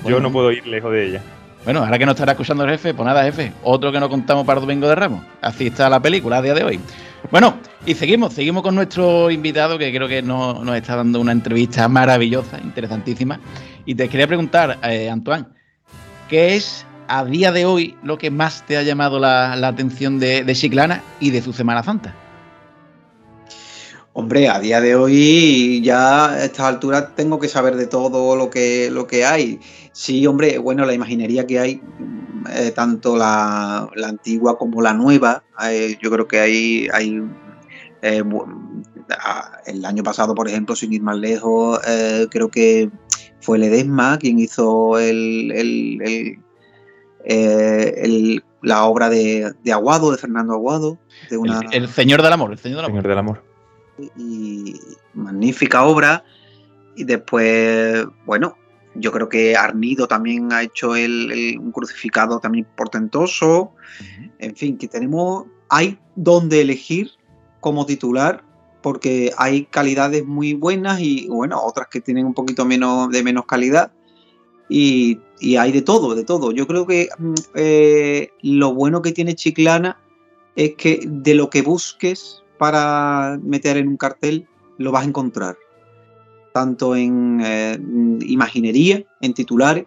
[0.02, 0.16] Bueno.
[0.18, 1.22] yo no puedo ir lejos de ella.
[1.66, 3.52] Bueno, ahora que no estará escuchando el jefe, pues nada, jefe.
[3.64, 5.24] Otro que no contamos para Domingo de Ramos.
[5.42, 6.78] Así está la película a día de hoy.
[7.32, 11.88] Bueno, y seguimos, seguimos con nuestro invitado que creo que nos, está dando una entrevista
[11.88, 13.40] maravillosa, interesantísima.
[13.84, 15.46] Y te quería preguntar, eh, Antoine,
[16.28, 20.20] ¿qué es a día de hoy lo que más te ha llamado la, la atención
[20.20, 22.14] de, de Chiclana y de su Semana Santa?
[24.18, 28.48] Hombre, a día de hoy ya a estas alturas tengo que saber de todo lo
[28.48, 29.60] que, lo que hay.
[29.92, 31.82] Sí, hombre, bueno, la imaginería que hay,
[32.54, 37.22] eh, tanto la, la antigua como la nueva, eh, yo creo que hay, hay
[38.00, 38.22] eh,
[39.66, 42.88] el año pasado, por ejemplo, sin ir más lejos, eh, creo que
[43.42, 46.38] fue Ledesma quien hizo el, el- el,
[47.26, 50.98] eh, el- la obra de, de Aguado, de Fernando Aguado,
[51.28, 52.92] de una El, el Señor del Amor, el Señor del Amor.
[53.02, 53.55] Señor del Amor.
[54.16, 54.74] Y
[55.14, 56.24] magnífica obra.
[56.96, 58.56] Y después, bueno,
[58.94, 63.72] yo creo que Arnido también ha hecho el, el- un crucificado también portentoso.
[64.38, 67.10] En fin, que tenemos, hay donde elegir
[67.60, 68.42] como titular,
[68.82, 73.44] porque hay calidades muy buenas y bueno, otras que tienen un poquito menos de menos
[73.46, 73.92] calidad.
[74.68, 76.50] Y, y hay de todo, de todo.
[76.52, 80.00] Yo creo que mm, eh, lo bueno que tiene Chiclana
[80.56, 84.46] es que de lo que busques para meter en un cartel,
[84.78, 85.56] lo vas a encontrar.
[86.52, 87.78] Tanto en eh,
[88.26, 89.84] imaginería, en titulares,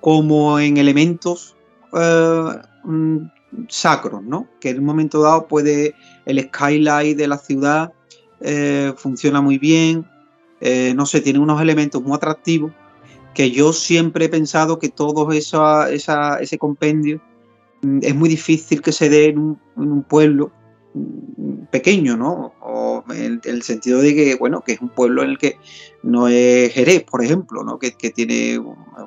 [0.00, 1.56] como en elementos
[1.92, 2.50] eh,
[2.84, 3.16] mm,
[3.68, 4.48] sacros, ¿no?
[4.60, 5.94] Que en un momento dado puede
[6.26, 7.92] el skylight de la ciudad
[8.40, 10.06] eh, funciona muy bien,
[10.96, 12.72] no sé, tiene unos elementos muy atractivos
[13.38, 17.20] que yo siempre he pensado que todo esa, esa- ese compendio
[17.82, 20.50] mm, es muy difícil que se dé en un, pueblo
[21.70, 22.54] pequeño, ¿no?
[22.60, 25.58] O en el sentido de que, bueno, que es un pueblo en el que
[26.02, 27.78] no es Jerez, por ejemplo, ¿no?
[27.78, 28.60] que, tiene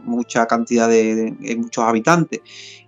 [0.04, 2.42] mucha cantidad de, muchos habitantes.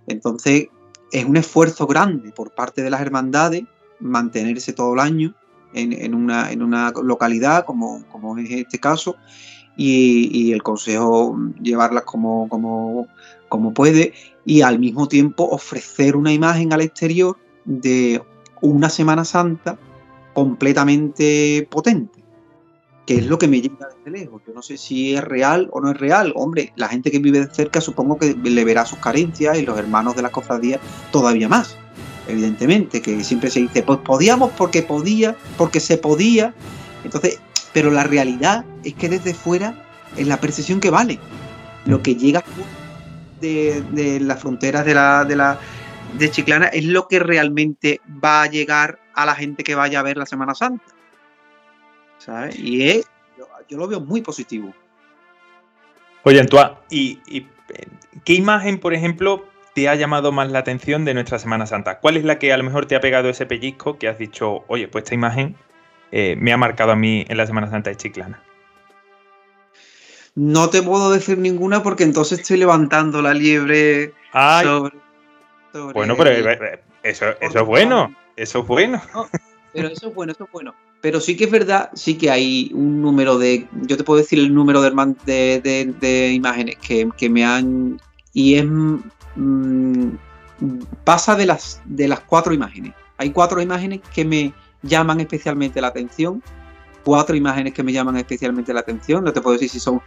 [0.06, 0.68] Entonces,
[1.10, 3.64] es un esfuerzo grande por parte de las hermandades
[4.00, 5.34] mantenerse todo el año
[5.72, 9.16] en, una, en una, localidad como, como es este caso
[9.76, 13.08] y, el consejo llevarlas como, como,
[13.48, 14.12] como puede
[14.44, 18.22] y al mismo tiempo ofrecer una imagen al exterior de
[18.60, 19.78] una Semana Santa
[20.34, 22.22] completamente potente,
[23.06, 24.42] que es lo que me llega desde lejos.
[24.46, 26.32] Yo no sé si es real o no es real.
[26.36, 29.78] Hombre, la gente que vive de cerca supongo que le verá sus carencias y los
[29.78, 30.80] hermanos de la cofradía
[31.10, 31.76] todavía más.
[32.26, 36.54] Evidentemente, que siempre se dice, pues podíamos porque podía, porque se podía.
[37.04, 37.38] Entonces,
[37.72, 39.84] pero la realidad es que desde fuera
[40.16, 41.18] es la percepción que vale.
[41.86, 42.42] Lo que llega
[43.40, 45.58] de, de las fronteras de la, de la
[46.18, 50.02] de Chiclana es lo que realmente va a llegar a la gente que vaya a
[50.02, 50.84] ver la Semana Santa.
[52.18, 52.58] ¿Sabes?
[52.58, 53.10] Y es,
[53.68, 54.72] yo, lo veo muy positivo.
[56.22, 57.46] Oye, Antoine, ¿y,
[58.24, 59.44] qué imagen, por ejemplo,
[59.74, 62.00] te ha llamado más la atención de nuestra Semana Santa?
[62.00, 64.64] ¿Cuál es la que a lo mejor te ha pegado ese pellizco que has dicho,
[64.68, 65.56] oye, pues esta imagen
[66.12, 68.42] eh, me ha marcado a mí en la Semana Santa de Chiclana?
[70.36, 75.03] No te puedo decir ninguna porque entonces estoy levantando la liebre sobre,
[75.92, 78.14] Bueno, pero eh, eh, eso, eso es bueno.
[78.36, 79.02] Eso es bueno.
[79.72, 80.74] pero eso es bueno, eso es bueno.
[81.00, 83.66] Pero sí que es verdad, sí que hay un número de.
[83.82, 88.00] Yo te puedo decir el número de, de, imágenes que, me han.
[88.32, 88.64] Y es.
[89.36, 90.10] Mm,
[91.04, 92.94] pasa de las, de las cuatro imágenes.
[93.18, 96.42] Hay cuatro imágenes que me llaman especialmente la atención.
[97.04, 99.24] Cuatro imágenes que me llaman especialmente la atención.
[99.24, 100.00] No te puedo decir si son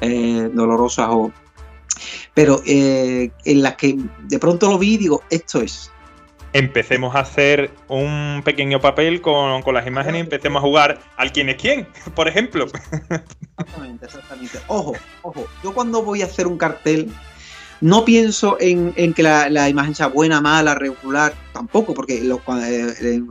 [0.00, 1.30] eh, dolorosas o.
[2.34, 5.90] Pero eh, en las que de pronto lo vi y digo, esto es
[6.52, 11.48] empecemos a hacer un pequeño papel con, las imágenes y empecemos a jugar al quién
[11.48, 12.66] es quién, por ejemplo.
[13.58, 14.58] Exactamente, exactamente.
[14.66, 17.12] Ojo, ojo, yo cuando voy a hacer un cartel
[17.80, 23.22] no pienso en, que la, imagen sea buena, mala, regular, tampoco, porque eh,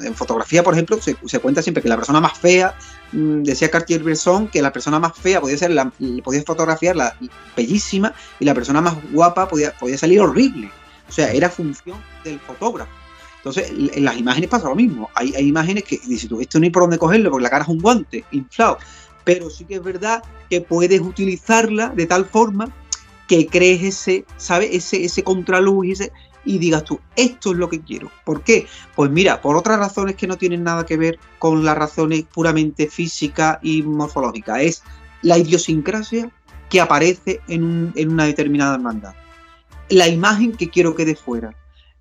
[0.00, 2.74] en, fotografía, por ejemplo, se, cuenta siempre que la persona más fea,
[3.12, 5.92] mm, decía Cartier-Bresson, que la persona más fea podía ser la,
[6.24, 7.16] podía fotografiarla
[7.56, 10.70] bellísima y la persona más guapa podía, podía salir horrible.
[11.08, 12.90] O sea, era función del fotógrafo.
[13.38, 15.10] Entonces, en las imágenes pasa lo mismo.
[15.14, 17.68] Hay, imágenes que dices tú, esto no hay por dónde cogerlo porque la cara es
[17.68, 18.78] un guante inflado.
[19.24, 22.74] Pero sí que es verdad que puedes utilizarla de tal forma
[23.28, 24.70] que crees ese, ¿sabes?
[24.72, 26.00] Ese, ese contraluz
[26.44, 28.10] y, digas tú, esto es lo que quiero.
[28.24, 28.66] ¿Por qué?
[28.96, 32.88] Pues mira, por otras razones que no tienen nada que ver con las razones puramente
[32.88, 34.62] físicas y morfológicas.
[34.62, 34.82] Es
[35.22, 36.30] la idiosincrasia
[36.70, 39.14] que aparece en, en una determinada hermandad
[39.88, 41.54] la imagen que quiero que dé fuera,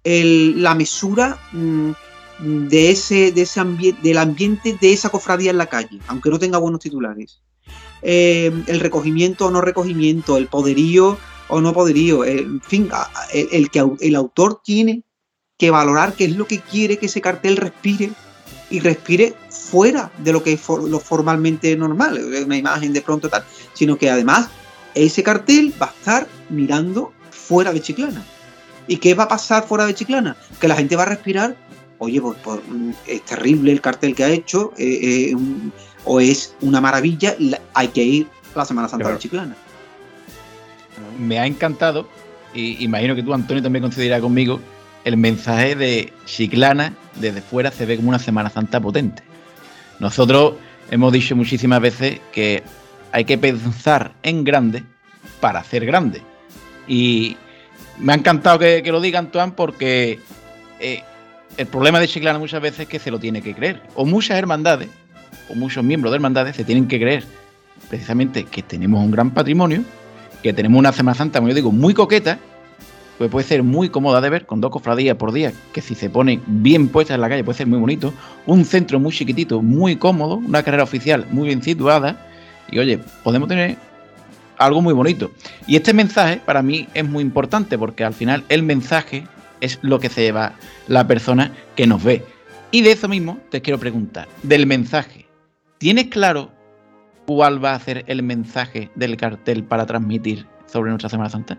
[0.04, 1.92] la mesura mm,
[2.40, 3.64] de ese, de ese
[4.02, 7.42] del ambiente de esa cofradía en la calle, aunque no tenga buenos titulares.
[8.02, 11.18] Eh, el recogimiento o no recogimiento, el poderío
[11.50, 12.90] o no poderío, eh, en fin,
[13.34, 15.04] el, que el autor tiene
[15.58, 18.12] que valorar qué es lo que quiere que ese cartel respire
[18.70, 23.44] y respire fuera de lo que es lo formalmente normal, una imagen de pronto tal,
[23.74, 24.50] sino que además
[24.94, 28.26] ese cartel va a estar mirando fuera de Chiclana.
[28.88, 30.38] ¿Y qué va a pasar fuera de Chiclana?
[30.60, 31.56] Que la gente va a respirar,
[31.98, 32.60] oye, pues,
[33.06, 35.36] es terrible el cartel que ha hecho, eh, eh,
[36.08, 37.36] o es una maravilla,
[37.74, 39.56] hay que ir a la Semana Santa de Chiclana.
[41.20, 42.08] Me ha encantado,
[42.54, 44.60] y imagino que tú, Antonio, también considerarás conmigo,
[45.04, 49.22] el mensaje de Chiclana desde fuera se ve como una Semana Santa potente.
[50.00, 50.54] Nosotros
[50.92, 52.64] hemos dicho muchísimas veces que
[53.12, 54.84] hay que pensar en grande
[55.42, 56.22] para hacer grande.
[56.88, 57.36] Y
[58.00, 60.20] me ha encantado que, lo diga Antoine porque
[60.80, 61.04] eh,
[61.58, 63.82] el problema de Chiclana muchas veces es que se lo tiene que creer.
[63.96, 64.90] O muchas hermandades,
[65.50, 67.24] o muchos miembros de hermandades se tienen que creer
[67.90, 69.84] precisamente que tenemos un gran patrimonio,
[70.44, 72.40] que tenemos una Semana Santa, como yo digo, muy coqueta,
[73.18, 76.10] pues puede ser muy cómoda de ver, con dos cofradías por día, que si se
[76.10, 78.14] pone bien puestas en la calle puede ser muy bonito,
[78.46, 82.28] un centro muy chiquitito, muy cómodo, una carrera oficial muy bien situada,
[82.70, 83.78] y oye, podemos tener
[84.58, 85.32] algo muy bonito.
[85.66, 89.28] Y este mensaje para mí es muy importante porque al final el mensaje
[89.62, 90.54] es lo que se lleva
[90.88, 92.24] la persona que nos ve.
[92.72, 95.27] Y de eso mismo te quiero preguntar, del mensaje,
[95.78, 96.52] ¿tienes claro
[97.26, 101.58] cuál va a ser el mensaje del cartel para transmitir sobre nuestra Semana Santa?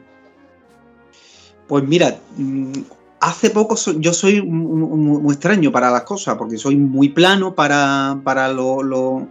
[1.67, 2.73] Pues mira, mm,
[3.21, 8.49] hace poco yo soy muy, extraño para las cosas, porque soy muy plano para, para
[8.49, 9.29] lo,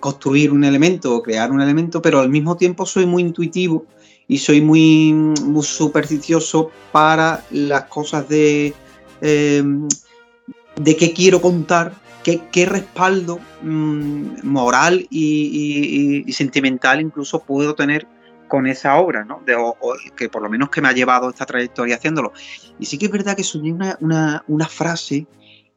[0.00, 3.84] construir un elemento o crear un elemento, pero al mismo tiempo soy muy intuitivo
[4.28, 8.74] y soy muy, muy supersticioso para las cosas de,
[9.20, 9.86] em,
[10.80, 11.92] de qué quiero contar
[12.34, 18.06] qué, respaldo mm, moral y, sentimental incluso puedo tener
[18.48, 19.42] con esa obra, ¿no?
[20.16, 22.32] Que por lo menos que me ha llevado esta trayectoria haciéndolo.
[22.78, 25.26] Y sí que es verdad que soñé una, frase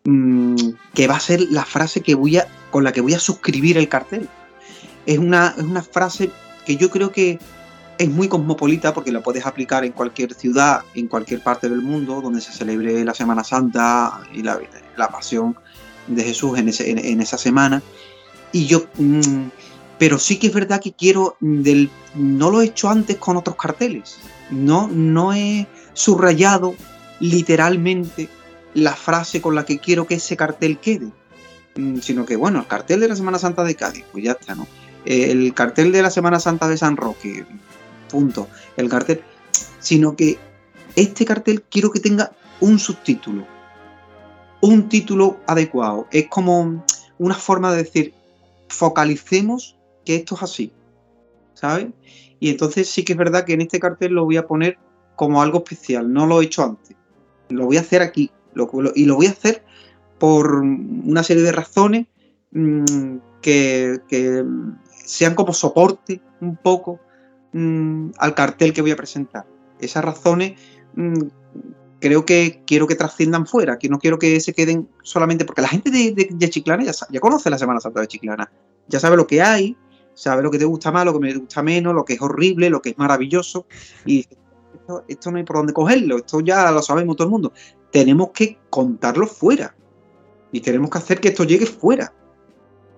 [0.05, 0.55] mm,
[0.93, 2.39] que va a ser la frase que voy
[2.71, 4.27] con la que voy a suscribir el cartel.
[5.05, 6.29] Es una, es una frase
[6.65, 7.39] que yo creo que
[7.97, 12.21] es muy cosmopolita porque la puedes aplicar en cualquier ciudad, en cualquier parte del mundo
[12.21, 14.59] donde se celebre la Semana Santa y la,
[14.95, 15.57] la pasión
[16.09, 17.81] de Jesús en, en, esa semana.
[18.51, 19.47] Y yo, mm,
[19.97, 23.55] pero sí que es verdad que quiero, del, no lo he hecho antes con otros
[23.55, 24.17] carteles,
[24.49, 26.75] no, no he subrayado
[27.19, 28.29] literalmente
[28.73, 31.11] la frase con la que quiero que ese cartel quede,
[31.75, 34.55] mm, sino que bueno, el cartel de la Semana Santa de Cádiz, pues ya está,
[34.55, 34.67] ¿no?
[35.05, 37.45] El cartel de la Semana Santa de San Roque,
[38.09, 38.47] punto.
[38.75, 39.21] El cartel,
[39.79, 40.37] sino que
[40.95, 43.47] este cartel quiero que tenga un subtítulo,
[44.61, 46.07] un título adecuado.
[46.11, 46.83] Es como
[47.17, 48.13] una forma de decir,
[48.67, 50.71] focalicemos que esto es así,
[51.53, 51.87] ¿sabes?
[52.39, 54.77] Y entonces sí que es verdad que en este cartel lo voy a poner
[55.15, 56.95] como algo especial, no lo he hecho antes.
[57.49, 58.31] Lo voy a hacer aquí,
[58.95, 59.63] y lo voy a hacer
[60.17, 62.07] por una serie de razones
[62.51, 63.99] mm, que,
[65.05, 66.99] sean como soporte un poco
[67.53, 69.45] mm, al cartel que voy a presentar.
[69.79, 70.59] Esas razones
[70.95, 71.27] mm,
[71.99, 75.67] creo que quiero que trasciendan fuera, que no quiero que se queden solamente porque la
[75.67, 78.51] gente de, Chiclana ya, ya, conoce la Semana Santa de Chiclana,
[78.87, 79.75] ya sabe lo que hay,
[80.13, 82.69] sabe lo que te gusta más, lo que me gusta menos, lo que es horrible,
[82.69, 83.65] lo que es maravilloso,
[84.05, 84.25] y
[85.07, 87.53] esto, no hay por dónde cogerlo, esto ya lo sabemos todo el mundo.
[87.91, 89.75] Tenemos que contarlo fuera,
[90.51, 92.13] y tenemos que hacer que esto llegue fuera,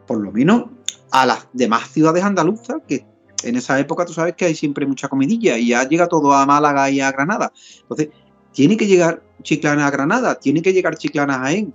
[0.07, 0.65] por lo menos
[1.11, 3.05] a las demás ciudades andaluzas, que
[3.43, 6.45] en esa época tú sabes que hay siempre mucha comidilla, y ya llega todo a
[6.45, 7.51] Málaga y a Granada.
[7.81, 8.09] Entonces,
[8.53, 11.73] tiene que llegar Chiclana a Granada, tiene que llegar Chiclana a Jaén.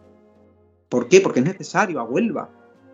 [0.89, 1.21] ¿Por qué?
[1.21, 2.49] Porque es necesario, a Huelva.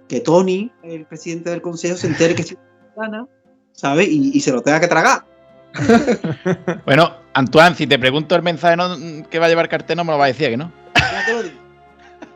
[0.08, 3.26] Que Tony, el presidente del consejo, se entere que es Chiclana,
[3.72, 4.08] ¿sabes?
[4.08, 5.24] Y, se lo tenga que tragar.
[6.84, 8.76] bueno, Antoine, si te pregunto el mensaje
[9.30, 10.66] que va a llevar cartel, no me lo va a decir, ¿que no?
[10.94, 11.56] No te lo digo.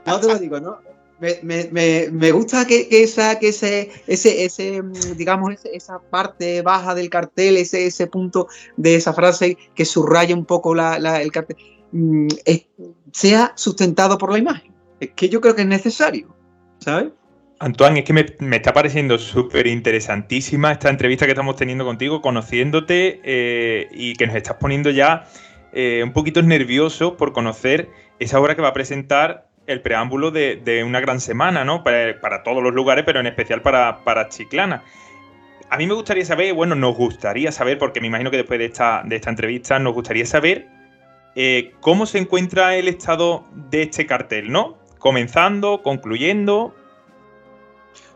[0.07, 0.86] No te lo digo, ¿no?
[1.21, 4.83] Me, gusta que, esa, que ese, ese, ese
[5.17, 10.45] digamos, esa parte baja del cartel, ese, ese punto de esa frase que subraya un
[10.45, 11.57] poco el cartel,
[11.93, 12.29] mm,
[13.13, 14.75] sea sustentado por la imagen.
[15.01, 16.35] Es que yo creo que es necesario,
[16.79, 17.13] ¿sabes?
[17.59, 23.21] Antoine, es que me, está pareciendo súper interesantísima esta entrevista que estamos teniendo contigo, conociéndote
[23.25, 25.27] eh, y que nos estás poniendo ya
[25.73, 27.89] eh, un poquito nervioso por conocer
[28.19, 31.83] esa obra que va a presentar el preámbulo de, una gran semana, ¿no?
[31.83, 34.83] Para, todos los lugares, pero en especial para, para, Chiclana.
[35.69, 38.67] A mí me gustaría saber, bueno, nos gustaría saber, porque me imagino que después de
[38.67, 40.69] esta, de esta entrevista nos gustaría saber
[41.35, 44.79] eh, cómo se encuentra el estado de este cartel, ¿no?
[44.99, 46.75] Comenzando, concluyendo,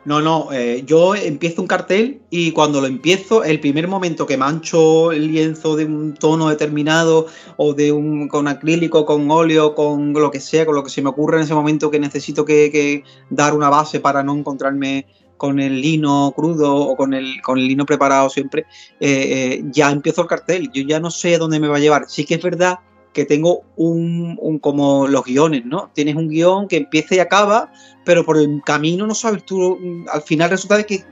[0.06, 4.38] no, no, eh, yo empiezo un cartel y cuando lo empiezo, el primer momento que
[4.38, 7.26] mancho el lienzo de un tono determinado
[7.58, 11.02] o de un con acrílico, con óleo, con lo que sea, con lo que se
[11.02, 15.60] me ocurre en ese momento que necesito que, dar una base para no encontrarme con
[15.60, 18.66] el lino crudo o con el, con el lino preparado siempre,
[19.00, 20.70] eh, eh, ya empiezo el cartel.
[20.72, 22.06] Yo ya no sé dónde me va a llevar.
[22.08, 22.78] Sí que es verdad
[23.12, 25.90] que tengo un, un, como los guiones, ¿no?
[25.94, 27.72] Tienes un guion que empieza y acaba,
[28.04, 29.78] pero por el camino no sabes tú,
[30.12, 31.04] al final resulta de que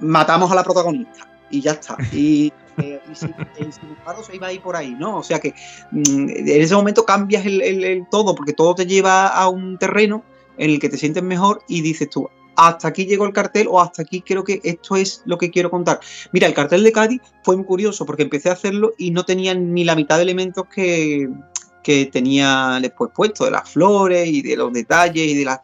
[0.00, 1.96] matamos a la protagonista y ya está.
[2.12, 5.18] Y, eh, y si, se iba a ir por ahí, ¿no?
[5.18, 5.54] O sea que
[5.92, 10.24] mm, en ese momento cambias el, el, todo, porque todo te lleva a un terreno
[10.58, 13.80] en el que te sientes mejor y dices tú, hasta aquí llegó el cartel o
[13.80, 16.00] hasta aquí creo que esto es lo que quiero contar.
[16.32, 19.54] Mira, el cartel de Cádiz fue muy curioso porque empecé a hacerlo y no tenía
[19.54, 21.28] ni la mitad de elementos que,
[21.84, 25.60] que tenía después puesto, de las flores y de los detalles y de las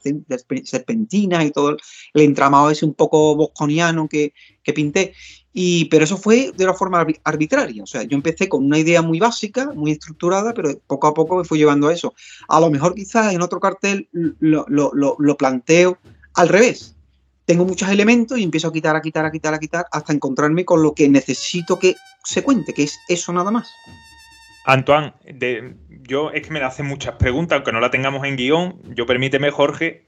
[0.64, 4.34] serpentinas y todo el entramado ese un poco bosconiano que,
[4.72, 5.14] pinté.
[5.52, 7.82] Y, pero eso fue de una forma arbitraria.
[7.82, 11.38] O sea, yo empecé con una idea muy básica, muy estructurada, pero poco a poco
[11.38, 12.14] me fui llevando a eso.
[12.46, 15.98] A lo mejor quizás en otro cartel lo, lo, lo planteo
[16.40, 16.96] al revés,
[17.44, 20.64] tengo muchos elementos y empiezo a quitar, a quitar, a quitar, a quitar, hasta encontrarme
[20.64, 23.70] con lo que necesito que se cuente, que es eso nada más.
[24.64, 25.12] Antoine,
[26.08, 28.80] yo es que me hacen muchas preguntas, aunque no la tengamos en guion.
[28.94, 30.06] Yo permíteme, Jorge.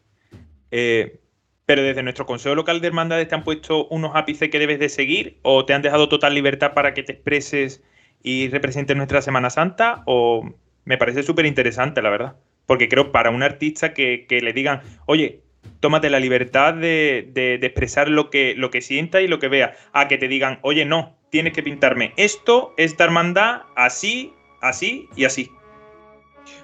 [0.71, 1.21] Eh,
[1.67, 4.89] pero desde nuestro Consejo Local de Hermandades te han puesto unos ápices que debes de
[4.89, 7.83] seguir o te han dejado total libertad para que te expreses
[8.23, 10.49] y representes nuestra Semana Santa o
[10.85, 12.37] me parece súper interesante, la verdad.
[12.65, 15.43] Porque creo para un artista que le digan, oye,
[15.81, 19.75] tómate la libertad de, expresar lo que, lo que sienta y lo que vea.
[19.93, 25.25] A que te digan, oye, no, tienes que pintarme esto, esta hermandad, así, así y
[25.25, 25.51] así.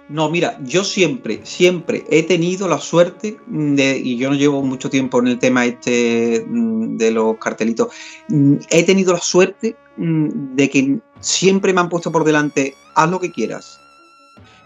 [0.09, 4.89] No, mira, yo siempre, siempre he tenido la suerte de, y yo no llevo mucho
[4.89, 7.89] tiempo en el tema este mm, de los cartelitos,
[8.29, 13.11] mm, he tenido la suerte mm, de que siempre me han puesto por delante, haz
[13.11, 13.79] lo que quieras.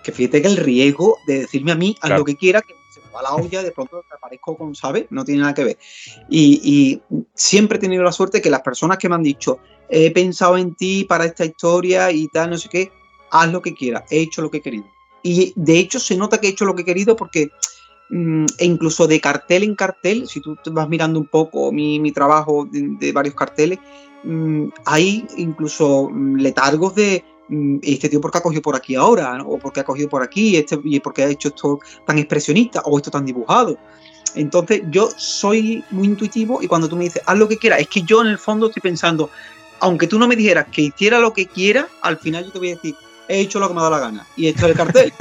[0.05, 2.75] Que fíjate que el riesgo de decirme a mí, haz lo que quieras, que
[3.15, 5.07] va la olla, de pronto te aparezco con, ¿sabes?
[5.11, 5.79] No tiene nada que ver.
[6.29, 7.01] Y,
[7.35, 9.59] siempre he tenido la suerte que las personas que me han dicho,
[9.89, 12.93] he pensado en ti para esta historia y tal, no sé qué,
[13.31, 14.85] haz lo que quieras, he hecho lo que he querido.
[15.23, 17.51] Y de hecho se nota que he hecho lo que he querido porque
[18.11, 22.67] mm, e incluso de cartel en cartel, si tú vas mirando un poco mi, trabajo
[22.71, 23.79] de, varios carteles,
[24.25, 27.25] mm, hay incluso mm, letargos de
[27.83, 30.79] este tío porque ha cogido por aquí ahora, o porque ha cogido por aquí, este,
[30.85, 33.77] y porque ha hecho esto tan expresionista, o esto tan dibujado.
[34.35, 37.89] Entonces yo soy muy intuitivo y cuando tú me dices, haz lo que quieras, es
[37.89, 39.31] que yo en el fondo estoy pensando,
[39.81, 42.71] aunque tú no me dijeras que hiciera lo que quiera, al final yo te voy
[42.71, 42.95] a decir,
[43.29, 44.27] he hecho lo que me ha dado la gana.
[44.37, 45.13] Y esto es el cartel.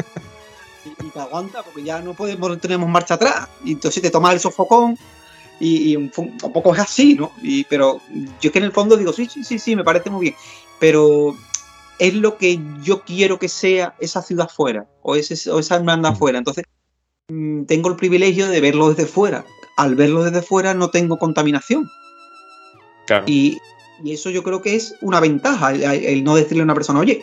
[0.86, 3.50] y, te aguanta porque ya no podemos, tenemos marcha atrás.
[3.66, 4.98] Y entonces te tomas el sofocón
[5.60, 7.32] y, un, poco es así, ¿no?
[7.42, 10.10] Y, pero yo es que en el fondo digo, sí, sí, sí, sí, me parece
[10.10, 10.36] muy bien.
[10.80, 11.36] Pero
[12.02, 16.16] es lo que yo quiero que sea esa ciudad fuera o, ese, o esa hermandad
[16.16, 16.40] fuera.
[16.40, 16.66] Entonces,
[17.28, 19.46] mm, tengo el privilegio de verlo desde fuera.
[19.78, 21.88] Al verlo desde fuera no tengo contaminación.
[23.06, 23.26] Claro.
[23.28, 23.60] Y,
[24.04, 27.22] y eso yo creo que es una ventaja, el, no decirle a una persona, oye,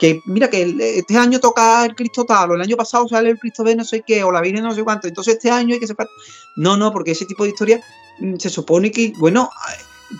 [0.00, 3.38] que mira que este año toca el Cristo tal, o el año pasado sale el
[3.38, 5.80] Cristo de no sé qué, o la Virgen no sé cuánto, entonces este año hay
[5.80, 6.10] que separar.
[6.56, 7.80] No, no, porque ese tipo de historia
[8.18, 9.50] mm, se supone que, bueno,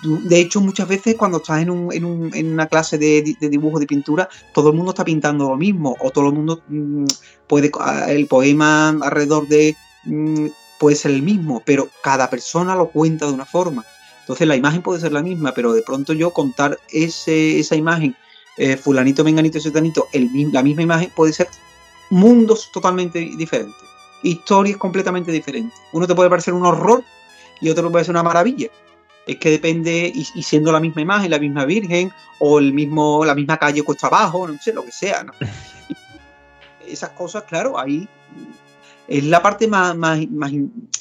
[0.01, 3.79] de hecho muchas veces cuando estás en, un, en, un, en una clase de, dibujo,
[3.79, 7.05] de pintura, todo el mundo está pintando lo mismo, o todo el mundo mm,
[7.47, 7.71] puede,
[8.09, 10.47] el poema alrededor de mm,
[10.79, 13.85] puede ser el mismo, pero cada persona lo cuenta de una forma.
[14.21, 18.15] Entonces la imagen puede ser la misma, pero de pronto yo contar ese, esa imagen
[18.57, 21.47] eh, fulanito, menganito, setanito, el, la misma imagen puede ser
[22.09, 23.75] mundos totalmente diferentes,
[24.23, 25.77] historias completamente diferentes.
[25.93, 27.03] Uno te puede parecer un horror
[27.61, 28.69] y otro puede ser una maravilla.
[29.27, 33.35] Es que depende, y, siendo la misma imagen, la misma virgen, o el mismo, la
[33.35, 35.25] misma calle cuesta abajo, no sé, lo que sea.
[36.87, 38.07] esas cosas, claro, ahí
[39.07, 40.51] es la parte más, más,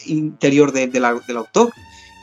[0.06, 1.72] interior del autor.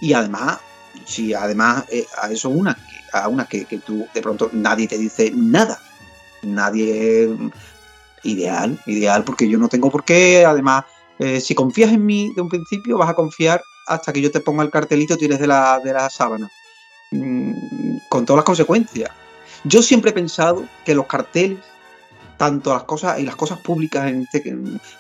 [0.02, 0.60] Y además,
[1.06, 2.78] si además eh, a eso una,
[3.12, 5.80] a una que, tú de pronto nadie te dice nada.
[6.42, 7.38] Nadie
[8.24, 10.46] ideal, ideal, porque yo no tengo por qué.
[10.46, 10.86] Además,
[11.20, 14.40] eh, si confías en mí de un principio, vas a confiar hasta que yo te
[14.40, 16.50] ponga el cartelito, tires de la, de la sábana.
[17.14, 19.12] Mm, con todas las consecuencias.
[19.64, 21.60] Yo siempre he pensado que los carteles,
[22.38, 24.56] tanto las cosas y las cosas públicas en, este,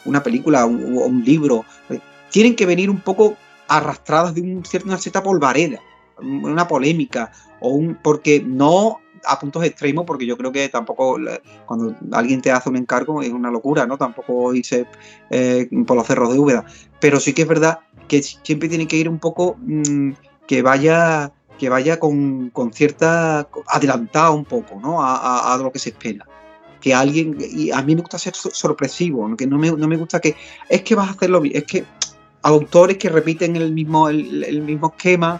[0.06, 2.00] una película o un, libro, eh,
[2.32, 3.36] tienen que venir un poco
[3.68, 5.80] arrastradas de un, una cierta polvareda,
[6.20, 11.18] una polémica o un, porque no a puntos extremos, porque yo creo que tampoco
[11.66, 13.98] cuando alguien te hace un encargo es una locura, ¿no?
[13.98, 14.86] Tampoco irse
[15.30, 16.66] eh, por los cerros de Úbeda.
[17.00, 20.12] Pero sí que es verdad que siempre tiene que ir un poco mm,
[20.48, 24.98] que vaya que vaya con, cierta adelantado un poco, ¿no?
[25.02, 26.26] A, lo que se espera.
[26.82, 30.20] Que alguien, y a mí me gusta ser sorpresivo, que no me, no me gusta
[30.20, 30.36] que
[30.68, 31.86] es que vas a hacerlo bien, es que
[32.41, 35.40] autores que repiten el mismo, el mismo esquema,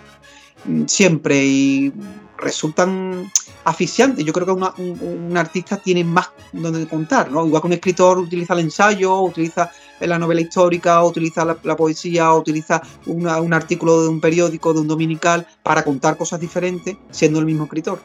[0.86, 1.94] siempre y
[2.38, 3.32] resultan
[3.64, 4.26] asfixiantes.
[4.26, 7.46] Yo creo que un, artista tiene más donde contar, ¿no?
[7.46, 12.82] Igual que un escritor utiliza el ensayo, utiliza la novela histórica, utiliza la, poesía, utiliza
[13.06, 17.64] un artículo de un periódico, de un dominical, para contar cosas diferentes, siendo el mismo
[17.64, 18.00] escritor.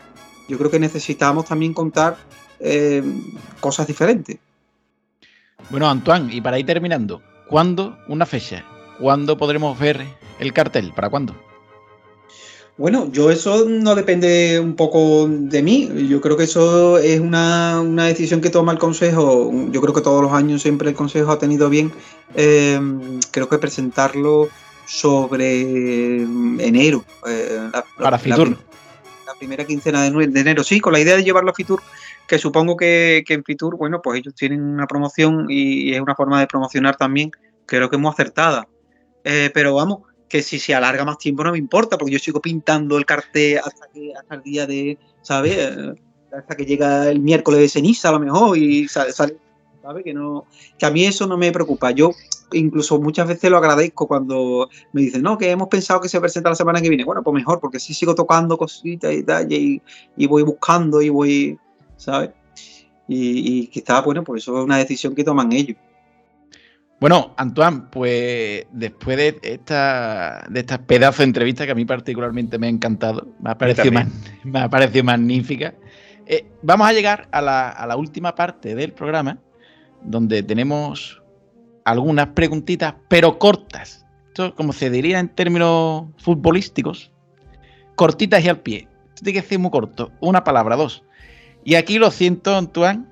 [0.48, 2.16] Yo creo que necesitamos también contar
[2.60, 3.02] eh,
[3.60, 4.38] cosas diferentes.
[5.70, 8.64] Bueno, Antoine, y para ir terminando, ¿cuándo una fecha?
[8.98, 10.06] ¿Cuándo podremos ver
[10.38, 10.92] el cartel?
[10.94, 11.47] ¿Para cuándo?
[12.78, 15.90] Bueno, yo eso no depende un poco de mí.
[16.09, 19.50] Yo creo que eso es una, decisión que toma el Consejo.
[19.72, 21.92] Yo creo que todos los años siempre el Consejo ha tenido bien,
[22.36, 24.48] em, creo que presentarlo
[24.86, 27.05] sobre em, enero.
[27.26, 27.68] Eh,
[27.98, 28.56] Para Fitur.
[29.26, 31.82] La, primera quincena de, enero, sí, con la idea de llevarlo a Fitur,
[32.28, 36.38] que supongo que, en Fitur, bueno, pues ellos tienen una promoción y, es una forma
[36.38, 37.32] de promocionar también,
[37.66, 38.68] creo que muy acertada.
[39.24, 42.40] Eh, pero vamos, que si se alarga más tiempo no me importa, porque yo sigo
[42.40, 45.56] pintando el cartel hasta, que, hasta el día de, ¿sabes?
[45.56, 45.94] Eh,
[46.36, 49.36] hasta que llega el miércoles de ceniza a lo mejor y sale, ¿sabes?
[50.05, 50.44] Que, no,
[50.78, 51.90] que a mí eso no me preocupa.
[51.92, 52.10] Yo
[52.52, 56.50] incluso muchas veces lo agradezco cuando me dicen, no, que hemos pensado que se presenta
[56.50, 57.05] la semana que viene.
[57.05, 59.80] Bueno, pues mejor, porque sí sigo tocando cositas y tal, y,
[60.26, 61.59] voy buscando y voy,
[61.96, 62.30] ¿sabes?
[63.06, 65.78] Y, y quizás, bueno, pues eso es una decisión que toman ellos.
[67.00, 72.58] Bueno, Antoine, pues después de esta, de esta pedazo de entrevista que a mí particularmente
[72.58, 74.00] me ha encantado, me ha parecido,
[74.44, 75.74] me ha parecido magnífica,
[76.26, 79.38] eh, vamos a llegar a la, última parte del programa,
[80.02, 81.22] donde tenemos
[81.84, 84.04] algunas preguntitas, pero cortas.
[84.26, 87.12] Esto, como se diría en términos futbolísticos,
[87.94, 88.88] cortitas y al pie.
[89.08, 91.04] Esto tiene que ser muy corto, una palabra, dos.
[91.64, 93.04] Y aquí lo siento, Antoine,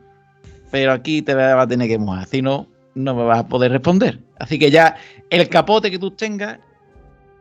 [0.72, 3.70] pero aquí te va a tener que mojar, si no, no me vas a poder
[3.70, 4.18] responder.
[4.38, 4.96] Así que ya
[5.30, 6.58] el capote que tú tengas,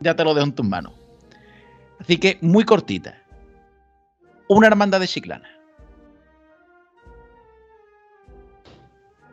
[0.00, 0.92] ya te lo dejo en tus manos.
[1.98, 3.20] Así que muy cortita.
[4.48, 5.48] Una hermandad de Chiclana.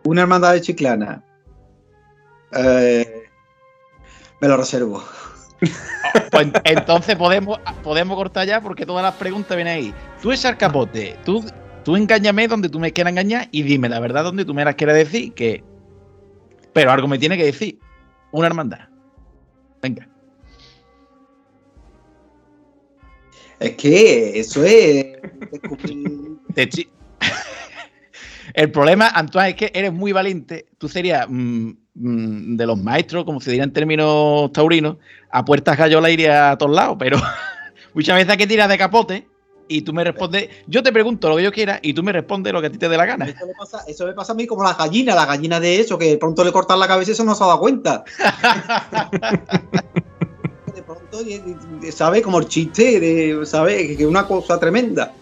[0.05, 1.23] Una hermandad de Chiclana.
[2.53, 3.23] Eh,
[4.41, 5.03] me lo reservo.
[6.31, 9.93] Pues entonces podemos, podemos cortar ya porque todas las preguntas vienen ahí.
[10.21, 11.43] Tú es el capote, tú,
[11.83, 14.75] tú engáñame donde tú me quieras engañar y dime la verdad donde tú me las
[14.75, 15.33] quieras decir.
[15.33, 15.63] Que...
[16.73, 17.79] Pero algo me tiene que decir.
[18.31, 18.89] Una hermandad.
[19.81, 20.07] Venga.
[23.59, 25.17] Es que eso es.
[28.53, 30.67] El problema, Antoine, es que eres muy valiente.
[30.77, 34.97] Tú serías mm, mm, de los maestros, como se diría en términos taurinos,
[35.31, 37.17] a puertas gallola iría a todos lados, pero
[37.93, 39.27] muchas veces hay que tirar de capote
[39.67, 42.53] y tú me respondes, yo te pregunto lo que yo quiera y tú me respondes
[42.53, 43.25] lo que a ti te dé la gana.
[43.25, 45.97] Eso me pasa, eso me pasa a mí como la gallina, la gallina de eso,
[45.97, 48.03] que de pronto le cortan la cabeza y eso no se ha dado cuenta.
[50.73, 51.19] de pronto,
[51.91, 52.21] ¿sabes?
[52.23, 53.97] Como el chiste, ¿sabes?
[53.97, 55.13] Que es una cosa tremenda.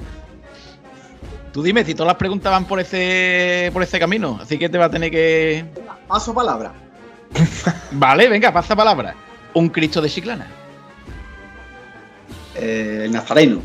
[1.51, 4.77] Tú dime si todas las preguntas van por ese, por ese camino, así que te
[4.77, 5.65] va a tener que.
[6.07, 6.73] Paso palabra.
[7.91, 9.15] vale, venga, pasa palabra.
[9.53, 10.47] Un Cristo de Chiclana.
[12.55, 13.61] Eh, el Nazareno.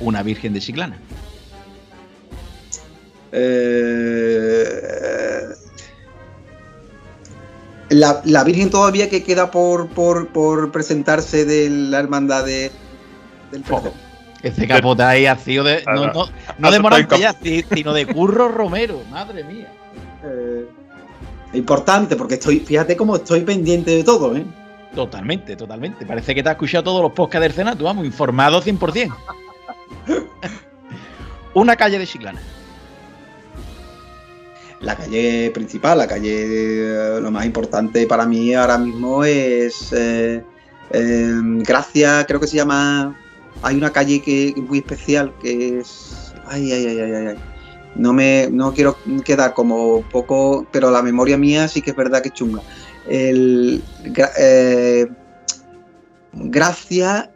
[0.00, 0.98] Una Virgen de Chiclana.
[3.32, 4.68] Eh,
[7.90, 12.70] la, la, Virgen todavía que queda por, por, por presentarse de la hermandad de,
[13.50, 13.92] del perdón.
[14.42, 15.82] Ese capote ahí ha sido de.
[15.84, 17.34] No, no, no de Morantella,
[17.74, 19.72] sino de Curro Romero, madre mía.
[20.24, 20.64] Eh,
[21.54, 24.44] importante, porque estoy, fíjate cómo estoy pendiente de todo, ¿eh?
[24.94, 26.06] Totalmente, totalmente.
[26.06, 29.14] Parece que te has escuchado todos los podcasts del Senato, vamos, informado 100%.
[31.54, 32.40] Una calle de Chiclana.
[34.80, 40.44] La calle principal, la calle, eh, lo más importante para mí ahora mismo es eh,
[40.90, 41.34] eh,
[41.64, 43.16] Gracia, creo que se llama
[43.62, 46.32] hay una calle que es muy especial que es.
[46.46, 47.36] Ay, ay, ay, ay, ay.
[47.94, 52.22] No me no quiero quedar como poco, pero la memoria mía sí que es verdad
[52.22, 52.62] que es chunga.
[53.08, 53.82] El,
[54.38, 55.08] eh,
[56.32, 57.30] Gracia.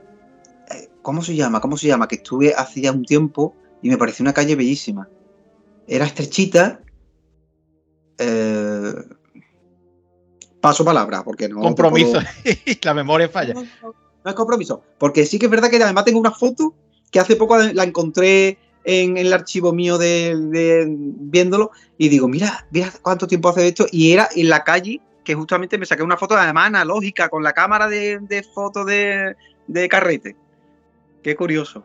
[1.03, 1.61] ¿Cómo se llama?
[1.61, 2.09] ¿Cómo se llama?
[2.09, 5.09] Que estuve hace ya un tiempo y me pareció una calle bellísima.
[5.87, 6.81] Era estrechita.
[8.19, 8.95] Eh,
[10.61, 11.61] paso palabra, porque no.
[11.61, 12.21] Compromiso.
[12.83, 13.55] la memoria falla
[14.25, 14.83] no es compromiso.
[14.99, 16.75] Porque sí que es verdad que además tengo una foto
[17.11, 22.93] que hace poco la encontré en, el archivo mío de, viéndolo y digo, mira, mira
[23.03, 23.87] cuánto tiempo hace esto.
[23.91, 27.53] Y era en la calle que justamente me saqué una foto además analógica con la
[27.53, 29.37] cámara de, de foto de,
[29.89, 30.37] carrete.
[31.23, 31.85] Qué curioso.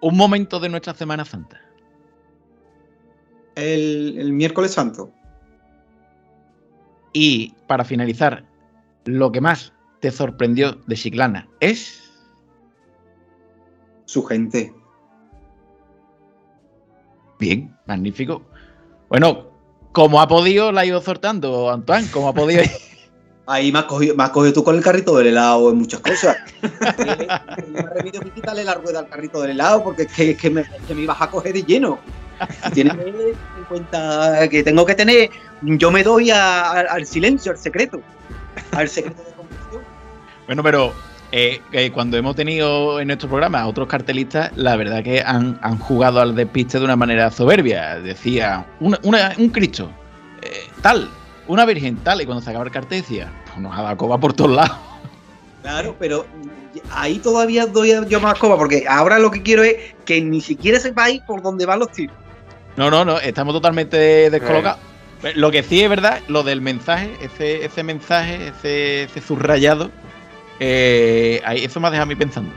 [0.00, 1.60] Un momento de nuestra Semana Santa.
[3.54, 5.12] El, el miércoles santo.
[7.12, 8.44] Y para finalizar,
[9.04, 12.12] lo que más te sorprendió de Chiclana es.
[14.04, 14.74] Su gente.
[17.38, 18.42] Bien, magnífico.
[19.08, 19.50] Bueno,
[19.92, 22.62] como ha podido, la ha ido sortando, Antoine, como ha podido.
[23.48, 26.36] Ahí me has, cogido, tú con el carrito del helado en muchas cosas.
[26.62, 31.20] me que quitarle la rueda al carrito del helado porque es que, me, que ibas
[31.20, 31.98] a coger de lleno.
[32.74, 35.30] Tienes en cuenta que tengo que tener.
[35.62, 38.00] Yo me doy al silencio, al secreto.
[38.72, 39.36] Al secreto de
[40.46, 40.92] bueno, pero
[41.32, 41.60] eh,
[41.92, 46.78] cuando hemos tenido en nuestro programa otros cartelistas, la verdad que han, jugado al despiste
[46.78, 48.00] de una manera soberbia.
[48.00, 49.90] Decía, un Cristo,
[50.42, 51.10] eh, tal,
[51.48, 54.18] una Virgen, tal, y cuando se acaba el cartel decía, pues nos ha dado coba
[54.18, 54.76] por todos lados.
[55.62, 56.26] Claro, pero
[56.90, 60.78] ahí todavía doy yo más coba, porque ahora lo que quiero es que ni siquiera
[60.78, 62.16] sepáis por dónde van los tiros.
[62.76, 64.80] No, no, no, estamos totalmente descolocados.
[65.34, 69.90] Lo que sí es verdad, lo del mensaje, ese, ese mensaje, ese, ese subrayado,
[70.60, 72.52] eh, eso me ha dejado a mí pensando.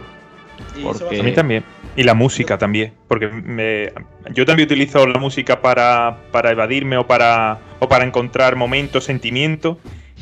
[0.76, 1.64] A mí también.
[1.95, 2.94] Y la música también.
[3.07, 3.91] Porque me,
[4.34, 9.78] yo también utilizo la música para, para evadirme o para, o para encontrar momentos, sentimientos.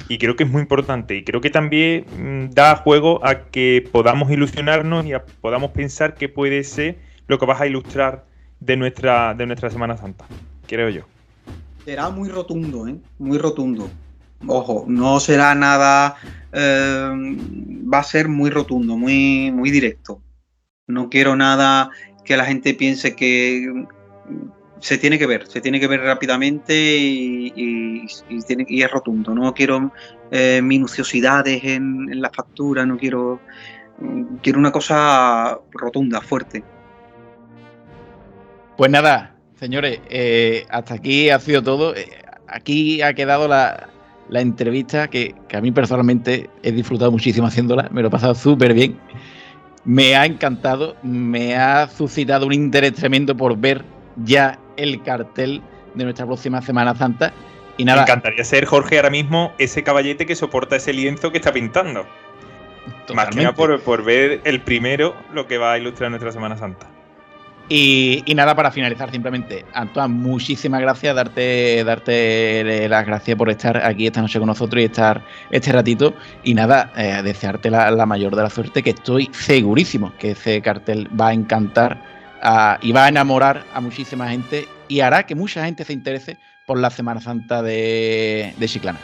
[0.09, 1.15] Y creo que es muy importante.
[1.15, 5.11] Y creo que también mm, da juego a que podamos ilusionarnos y
[5.41, 8.25] podamos pensar que puede ser lo que vas a ilustrar
[8.59, 10.25] de nuestra, de nuestra Semana Santa.
[10.67, 11.01] Creo yo.
[11.83, 12.95] Será muy rotundo, ¿eh?
[13.19, 13.89] Muy rotundo.
[14.45, 16.15] Ojo, no será nada
[16.51, 17.09] eh,
[17.93, 20.21] va a ser muy rotundo, muy, muy directo.
[20.87, 21.89] No quiero nada
[22.23, 23.85] que la gente piense que,
[24.79, 28.05] se tiene que ver, se tiene que ver rápidamente y,
[28.47, 29.33] tiene, es rotundo.
[29.33, 29.91] No quiero
[30.31, 33.39] eh, minuciosidades en, la factura, no quiero.
[34.43, 36.63] Quiero una cosa rotunda, fuerte.
[38.77, 41.95] Pues nada, señores, eh, hasta aquí ha sido todo.
[41.95, 42.07] Eh,
[42.47, 43.89] aquí ha quedado la,
[44.29, 48.75] entrevista que, que, a mí personalmente he disfrutado muchísimo haciéndola, me lo he pasado súper
[48.75, 48.99] bien.
[49.87, 53.85] Me ha encantado, me ha suscitado un interés tremendo por ver
[54.17, 55.61] ya el cartel
[55.95, 57.33] de nuestra próxima Semana Santa.
[57.77, 57.99] Y nada.
[57.99, 62.05] Me encantaría ser Jorge ahora mismo ese caballete que soporta ese lienzo que está pintando.
[63.13, 66.87] Más que nada por, ver el primero lo que va a ilustrar nuestra Semana Santa.
[67.69, 74.07] Y, nada, para finalizar, simplemente, Antoine, muchísimas gracias, darte, darte las gracias por estar aquí
[74.07, 75.21] esta noche con nosotros y estar
[75.51, 76.13] este ratito.
[76.43, 80.61] Y nada, eh, desearte la, la, mayor de la suerte, que estoy segurísimo que ese
[80.61, 82.17] cartel va a encantar
[82.81, 86.79] y va a enamorar a muchísima gente y hará que mucha gente se interese por
[86.79, 88.99] la Semana Santa de, Chiclana.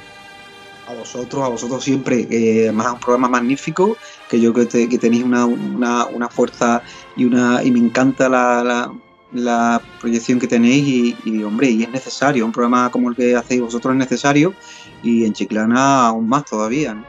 [0.98, 3.98] Vosotros, a vosotros siempre, eh, además un programa magnífico,
[4.30, 6.82] que yo creo que, tenéis una, fuerza
[7.16, 12.52] y una y me encanta la, proyección que tenéis y, hombre, y es necesario, un
[12.52, 14.54] programa como el que hacéis vosotros es necesario
[15.02, 17.04] y en Chiclana aún más todavía.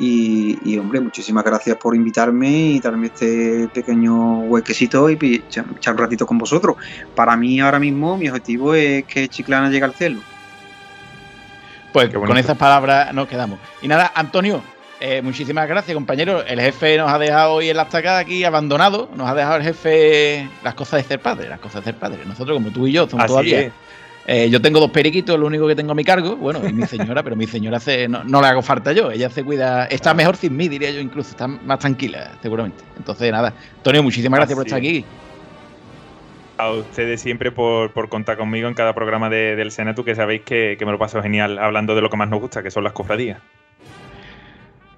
[0.00, 6.24] Y, hombre, muchísimas gracias por invitarme y darme este pequeño huequecito y echar un ratito
[6.24, 6.76] con vosotros.
[7.16, 10.20] Para mí ahora mismo mi objetivo es que Chiclana llegue al cielo.
[12.06, 13.58] Pues con esas palabras nos quedamos.
[13.82, 14.62] Y nada, Antonio,
[15.00, 16.44] eh, muchísimas gracias, compañero.
[16.46, 19.08] El jefe nos ha dejado hoy en la estacada aquí abandonado.
[19.16, 22.18] Nos ha dejado el jefe las cosas de ser padre, las cosas de ser padre.
[22.24, 23.72] Nosotros, como tú y yo, somos todavía.
[24.30, 26.86] Eh, yo tengo dos periquitos, lo único que tengo a mi cargo, bueno, y mi
[26.86, 30.54] señora, pero mi señora no, le hago falta yo, ella se cuida, está mejor sin
[30.54, 32.84] mí, diría yo incluso, está más tranquila, seguramente.
[32.98, 35.02] Entonces, nada, Antonio, muchísimas gracias por estar aquí.
[36.58, 40.92] A ustedes siempre por, contar conmigo en cada programa del Senatu, que sabéis que, me
[40.92, 43.40] lo paso genial hablando de lo que más nos gusta, que son las cofradías.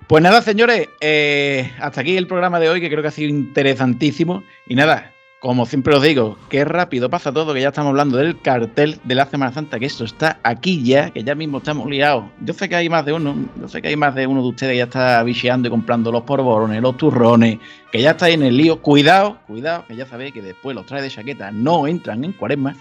[0.06, 3.28] Pues nada, señores, eh, hasta aquí el programa de hoy, que creo que ha sido
[3.28, 4.42] interesantísimo.
[4.66, 8.38] Y nada, como siempre os digo, qué rápido pasa todo, que ya estamos hablando del
[8.42, 12.26] cartel de la Semana Santa, que esto está aquí ya, que ya mismo estamos liados.
[12.44, 14.48] Yo sé que hay más de uno, yo sé que hay más de uno de
[14.48, 17.58] ustedes que ya está bicheando y comprando los porborones, los turrones,
[17.90, 18.82] que ya está en el lío.
[18.82, 22.76] Cuidado, cuidado, que ya sabéis que después los trajes de chaqueta no entran en cuaresma.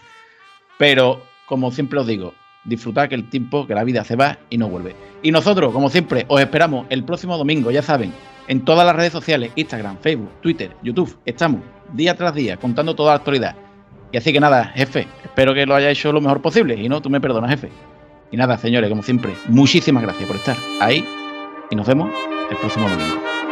[0.77, 2.34] Pero, como siempre os digo,
[2.65, 4.98] disfrutad que el tiempo, que la vida se va y no vuelve.
[5.23, 8.11] Y nosotros, como siempre, os esperamos el próximo domingo, ya saben,
[8.50, 11.62] en todas las redes sociales, Instagram, Facebook, Twitter, YouTube, estamos
[11.94, 13.56] día tras día, contando toda la actualidad.
[14.12, 16.76] Y así que nada, jefe, espero que lo haya hecho lo mejor posible.
[16.76, 17.70] Y no, tú me perdonas, jefe.
[18.32, 21.06] Y nada, señores, como siempre, muchísimas gracias por estar ahí.
[21.70, 22.10] Y nos vemos
[22.50, 23.49] el próximo domingo.